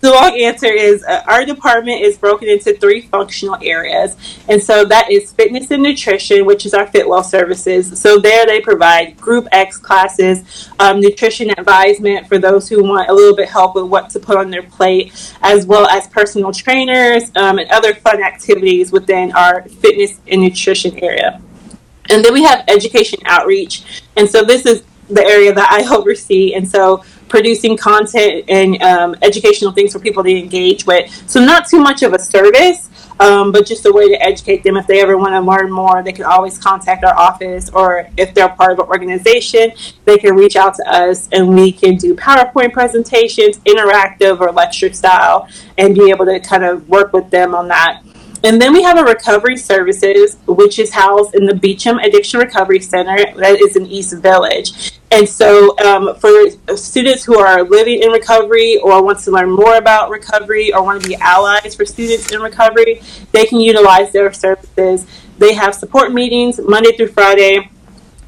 the 0.00 0.10
long 0.10 0.38
answer 0.38 0.66
is 0.66 1.02
uh, 1.04 1.22
our 1.26 1.44
department 1.44 2.02
is 2.02 2.18
broken 2.18 2.48
into 2.48 2.74
three 2.74 3.02
functional 3.02 3.56
areas. 3.62 4.16
And 4.48 4.62
so 4.62 4.84
that 4.84 5.10
is 5.10 5.32
fitness 5.32 5.70
and 5.70 5.82
nutrition, 5.82 6.44
which 6.44 6.66
is 6.66 6.74
our 6.74 6.86
Fitwell 6.86 7.24
services. 7.24 7.98
So 8.00 8.18
there 8.18 8.46
they 8.46 8.60
provide 8.60 9.16
group 9.16 9.48
X 9.52 9.78
classes, 9.78 10.68
um, 10.78 11.00
nutrition 11.00 11.50
advisement 11.50 12.28
for 12.28 12.38
those 12.38 12.68
who 12.68 12.82
want 12.82 13.08
a 13.08 13.12
little 13.12 13.34
bit 13.34 13.48
help 13.48 13.74
with 13.74 13.86
what 13.86 14.10
to 14.10 14.20
put 14.20 14.36
on 14.36 14.50
their 14.50 14.62
plate, 14.62 15.34
as 15.40 15.66
well 15.66 15.88
as 15.88 16.06
personal 16.08 16.52
trainers 16.52 17.24
um, 17.36 17.58
and 17.58 17.70
other 17.70 17.94
fun 17.94 18.22
activities 18.22 18.92
within 18.92 19.32
our 19.32 19.62
fitness 19.62 20.20
and 20.28 20.42
nutrition 20.42 20.98
area. 21.02 21.40
And 22.10 22.24
then 22.24 22.32
we 22.32 22.44
have 22.44 22.64
education 22.68 23.18
outreach. 23.24 24.02
And 24.16 24.28
so 24.28 24.44
this 24.44 24.66
is 24.66 24.84
the 25.08 25.24
area 25.24 25.52
that 25.52 25.70
I 25.70 25.94
oversee. 25.96 26.54
And 26.54 26.68
so 26.68 27.02
producing 27.28 27.76
content 27.76 28.44
and 28.48 28.80
um, 28.82 29.16
educational 29.22 29.72
things 29.72 29.92
for 29.92 29.98
people 29.98 30.22
to 30.22 30.30
engage 30.30 30.86
with. 30.86 31.10
So 31.28 31.44
not 31.44 31.68
too 31.68 31.80
much 31.80 32.02
of 32.02 32.12
a 32.12 32.18
service, 32.18 32.88
um, 33.18 33.52
but 33.52 33.66
just 33.66 33.86
a 33.86 33.92
way 33.92 34.08
to 34.08 34.22
educate 34.22 34.62
them. 34.62 34.76
If 34.76 34.86
they 34.86 35.00
ever 35.00 35.16
want 35.16 35.32
to 35.32 35.40
learn 35.40 35.70
more, 35.70 36.02
they 36.02 36.12
can 36.12 36.24
always 36.24 36.58
contact 36.58 37.04
our 37.04 37.16
office, 37.16 37.70
or 37.70 38.08
if 38.16 38.34
they're 38.34 38.48
part 38.48 38.72
of 38.72 38.78
an 38.78 38.86
organization, 38.86 39.72
they 40.04 40.18
can 40.18 40.34
reach 40.34 40.56
out 40.56 40.74
to 40.76 40.88
us 40.88 41.28
and 41.32 41.48
we 41.48 41.72
can 41.72 41.96
do 41.96 42.14
PowerPoint 42.14 42.72
presentations, 42.72 43.58
interactive 43.60 44.40
or 44.40 44.52
lecture 44.52 44.92
style, 44.92 45.48
and 45.78 45.94
be 45.94 46.10
able 46.10 46.26
to 46.26 46.38
kind 46.40 46.64
of 46.64 46.88
work 46.88 47.12
with 47.12 47.30
them 47.30 47.54
on 47.54 47.68
that. 47.68 48.02
And 48.44 48.60
then 48.60 48.72
we 48.72 48.82
have 48.82 48.98
a 48.98 49.04
recovery 49.04 49.56
services, 49.56 50.36
which 50.46 50.78
is 50.78 50.92
housed 50.92 51.34
in 51.34 51.46
the 51.46 51.54
Beauchamp 51.54 52.02
Addiction 52.02 52.40
Recovery 52.40 52.80
Center 52.80 53.16
that 53.36 53.60
is 53.60 53.76
in 53.76 53.86
East 53.86 54.16
Village. 54.18 54.92
And 55.10 55.28
so, 55.28 55.76
um, 55.78 56.14
for 56.16 56.30
students 56.76 57.24
who 57.24 57.38
are 57.38 57.62
living 57.62 58.02
in 58.02 58.10
recovery 58.10 58.78
or 58.78 59.02
want 59.02 59.20
to 59.20 59.30
learn 59.30 59.50
more 59.50 59.76
about 59.76 60.10
recovery 60.10 60.72
or 60.72 60.82
want 60.82 61.02
to 61.02 61.08
be 61.08 61.16
allies 61.16 61.74
for 61.74 61.84
students 61.84 62.32
in 62.32 62.40
recovery, 62.40 63.00
they 63.32 63.46
can 63.46 63.60
utilize 63.60 64.12
their 64.12 64.32
services. 64.32 65.06
They 65.38 65.54
have 65.54 65.74
support 65.74 66.12
meetings 66.12 66.60
Monday 66.60 66.96
through 66.96 67.08
Friday 67.08 67.70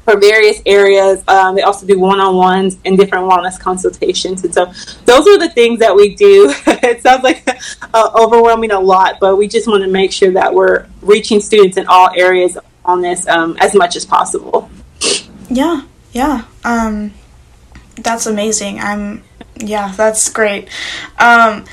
for 0.09 0.19
various 0.19 0.61
areas. 0.65 1.23
Um, 1.27 1.55
they 1.55 1.61
also 1.61 1.85
do 1.85 1.99
one 1.99 2.19
on 2.19 2.35
ones 2.35 2.77
and 2.85 2.97
different 2.97 3.29
wellness 3.29 3.59
consultations. 3.59 4.43
And 4.43 4.53
so, 4.53 4.65
those 5.05 5.27
are 5.27 5.37
the 5.37 5.49
things 5.49 5.79
that 5.79 5.95
we 5.95 6.15
do. 6.15 6.53
it 6.67 7.01
sounds 7.01 7.23
like 7.23 7.47
uh, 7.93 8.11
overwhelming 8.15 8.71
a 8.71 8.79
lot, 8.79 9.19
but 9.19 9.35
we 9.37 9.47
just 9.47 9.67
want 9.67 9.83
to 9.83 9.89
make 9.89 10.11
sure 10.11 10.31
that 10.31 10.53
we're 10.53 10.87
reaching 11.01 11.39
students 11.39 11.77
in 11.77 11.85
all 11.87 12.09
areas 12.15 12.57
on 12.85 13.01
this 13.01 13.27
um, 13.27 13.55
as 13.59 13.75
much 13.75 13.95
as 13.95 14.05
possible. 14.05 14.69
Yeah, 15.49 15.83
yeah. 16.11 16.45
Um, 16.63 17.13
that's 17.97 18.25
amazing. 18.25 18.79
I'm, 18.79 19.23
yeah, 19.57 19.93
that's 19.95 20.29
great. 20.29 20.69
Um, 21.19 21.65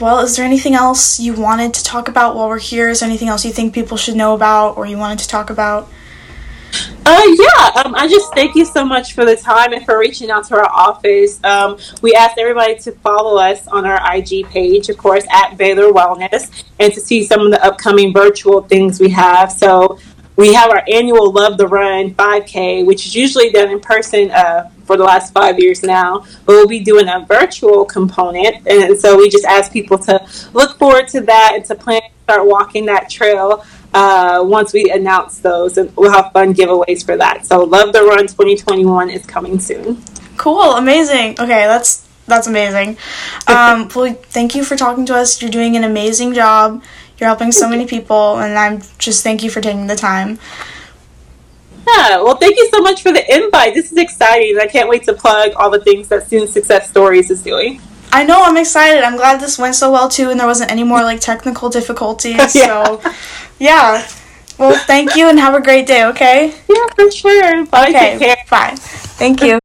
well, 0.00 0.20
is 0.20 0.36
there 0.36 0.44
anything 0.44 0.74
else 0.74 1.20
you 1.20 1.34
wanted 1.34 1.74
to 1.74 1.84
talk 1.84 2.08
about 2.08 2.34
while 2.34 2.48
we're 2.48 2.58
here? 2.58 2.88
Is 2.88 3.00
there 3.00 3.08
anything 3.08 3.28
else 3.28 3.44
you 3.44 3.52
think 3.52 3.72
people 3.72 3.96
should 3.96 4.16
know 4.16 4.34
about 4.34 4.76
or 4.76 4.86
you 4.86 4.98
wanted 4.98 5.20
to 5.20 5.28
talk 5.28 5.50
about? 5.50 5.88
Uh, 7.06 7.22
yeah, 7.38 7.82
um, 7.82 7.94
I 7.94 8.08
just 8.08 8.32
thank 8.32 8.54
you 8.54 8.64
so 8.64 8.82
much 8.82 9.12
for 9.12 9.26
the 9.26 9.36
time 9.36 9.74
and 9.74 9.84
for 9.84 9.98
reaching 9.98 10.30
out 10.30 10.46
to 10.46 10.56
our 10.56 10.70
office. 10.70 11.42
Um, 11.44 11.76
we 12.00 12.14
asked 12.14 12.38
everybody 12.38 12.78
to 12.78 12.92
follow 12.92 13.38
us 13.38 13.68
on 13.68 13.84
our 13.84 14.00
IG 14.16 14.46
page, 14.48 14.88
of 14.88 14.96
course, 14.96 15.24
at 15.30 15.58
Baylor 15.58 15.92
Wellness, 15.92 16.64
and 16.80 16.92
to 16.94 17.00
see 17.00 17.22
some 17.22 17.40
of 17.40 17.50
the 17.50 17.62
upcoming 17.62 18.14
virtual 18.14 18.62
things 18.62 19.00
we 19.00 19.10
have. 19.10 19.52
So 19.52 19.98
we 20.36 20.54
have 20.54 20.70
our 20.70 20.82
annual 20.90 21.30
Love 21.30 21.58
the 21.58 21.68
Run 21.68 22.14
5K, 22.14 22.86
which 22.86 23.04
is 23.06 23.14
usually 23.14 23.50
done 23.50 23.70
in 23.70 23.80
person 23.80 24.30
uh, 24.30 24.70
for 24.84 24.96
the 24.96 25.04
last 25.04 25.34
five 25.34 25.58
years 25.58 25.82
now, 25.82 26.20
but 26.46 26.54
we'll 26.54 26.66
be 26.66 26.80
doing 26.80 27.08
a 27.08 27.24
virtual 27.28 27.84
component. 27.84 28.66
And 28.66 28.98
so 28.98 29.18
we 29.18 29.28
just 29.28 29.44
ask 29.44 29.70
people 29.70 29.98
to 29.98 30.26
look 30.54 30.78
forward 30.78 31.08
to 31.08 31.20
that 31.20 31.52
and 31.54 31.64
to 31.66 31.74
plan 31.74 32.00
to 32.00 32.08
start 32.22 32.46
walking 32.46 32.86
that 32.86 33.10
trail 33.10 33.64
uh, 33.94 34.42
once 34.44 34.72
we 34.72 34.90
announce 34.90 35.38
those. 35.38 35.78
And 35.78 35.94
we'll 35.96 36.12
have 36.12 36.32
fun 36.32 36.52
giveaways 36.52 37.04
for 37.04 37.16
that. 37.16 37.46
So 37.46 37.64
Love 37.64 37.92
the 37.92 38.02
Run 38.02 38.26
2021 38.26 39.08
is 39.10 39.24
coming 39.24 39.58
soon. 39.58 40.02
Cool, 40.36 40.74
amazing. 40.74 41.32
Okay, 41.32 41.64
that's 41.66 42.06
that's 42.26 42.46
amazing. 42.46 42.98
Um, 43.46 43.88
well, 43.94 44.14
thank 44.14 44.54
you 44.54 44.64
for 44.64 44.74
talking 44.74 45.04
to 45.06 45.14
us. 45.14 45.40
You're 45.42 45.50
doing 45.50 45.76
an 45.76 45.84
amazing 45.84 46.32
job. 46.32 46.82
You're 47.18 47.28
helping 47.28 47.52
so 47.52 47.68
many 47.68 47.86
people, 47.86 48.38
and 48.38 48.58
I'm 48.58 48.80
just 48.98 49.22
thank 49.22 49.42
you 49.42 49.50
for 49.50 49.60
taking 49.60 49.86
the 49.86 49.94
time. 49.96 50.38
Yeah, 51.86 52.22
well, 52.22 52.36
thank 52.36 52.56
you 52.56 52.68
so 52.72 52.80
much 52.80 53.02
for 53.02 53.12
the 53.12 53.22
invite. 53.34 53.74
This 53.74 53.92
is 53.92 53.98
exciting. 53.98 54.58
I 54.58 54.66
can't 54.66 54.88
wait 54.88 55.04
to 55.04 55.12
plug 55.12 55.52
all 55.56 55.70
the 55.70 55.80
things 55.80 56.08
that 56.08 56.26
Student 56.26 56.50
Success 56.50 56.88
Stories 56.88 57.30
is 57.30 57.42
doing. 57.42 57.82
I 58.14 58.22
know, 58.22 58.44
I'm 58.44 58.56
excited. 58.56 59.02
I'm 59.02 59.16
glad 59.16 59.40
this 59.40 59.58
went 59.58 59.74
so 59.74 59.90
well 59.90 60.08
too, 60.08 60.30
and 60.30 60.38
there 60.38 60.46
wasn't 60.46 60.70
any 60.70 60.84
more 60.84 61.02
like 61.02 61.18
technical 61.20 61.68
difficulties. 61.68 62.36
yeah. 62.54 62.84
So, 62.84 63.02
yeah. 63.58 64.06
Well, 64.56 64.78
thank 64.86 65.16
you, 65.16 65.28
and 65.28 65.36
have 65.36 65.54
a 65.54 65.60
great 65.60 65.88
day. 65.88 66.04
Okay. 66.04 66.54
Yeah, 66.70 66.86
for 66.94 67.10
sure. 67.10 67.66
Bye. 67.66 67.88
Okay. 67.88 68.36
Bye. 68.48 68.74
Thank 69.18 69.42
you. 69.42 69.58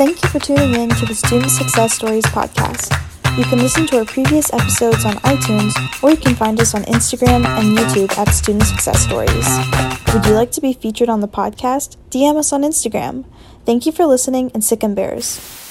Thank 0.00 0.22
you 0.22 0.28
for 0.30 0.38
tuning 0.38 0.80
in 0.80 0.88
to 0.88 1.04
the 1.04 1.14
Student 1.14 1.50
Success 1.50 1.92
Stories 1.92 2.24
podcast. 2.24 2.88
You 3.36 3.44
can 3.44 3.58
listen 3.58 3.86
to 3.88 3.98
our 3.98 4.06
previous 4.06 4.50
episodes 4.54 5.04
on 5.04 5.16
iTunes, 5.16 5.74
or 6.02 6.12
you 6.12 6.16
can 6.16 6.34
find 6.34 6.58
us 6.58 6.74
on 6.74 6.84
Instagram 6.84 7.44
and 7.44 7.76
YouTube 7.76 8.16
at 8.16 8.30
Student 8.32 8.64
Success 8.64 9.04
Stories. 9.04 9.46
Would 10.14 10.24
you 10.24 10.32
like 10.32 10.52
to 10.52 10.62
be 10.62 10.72
featured 10.72 11.10
on 11.10 11.20
the 11.20 11.28
podcast? 11.28 11.98
DM 12.08 12.38
us 12.38 12.50
on 12.54 12.62
Instagram. 12.62 13.26
Thank 13.66 13.84
you 13.84 13.92
for 13.92 14.06
listening 14.06 14.50
and 14.54 14.64
sic 14.64 14.82
'em 14.82 14.94
bears. 14.94 15.65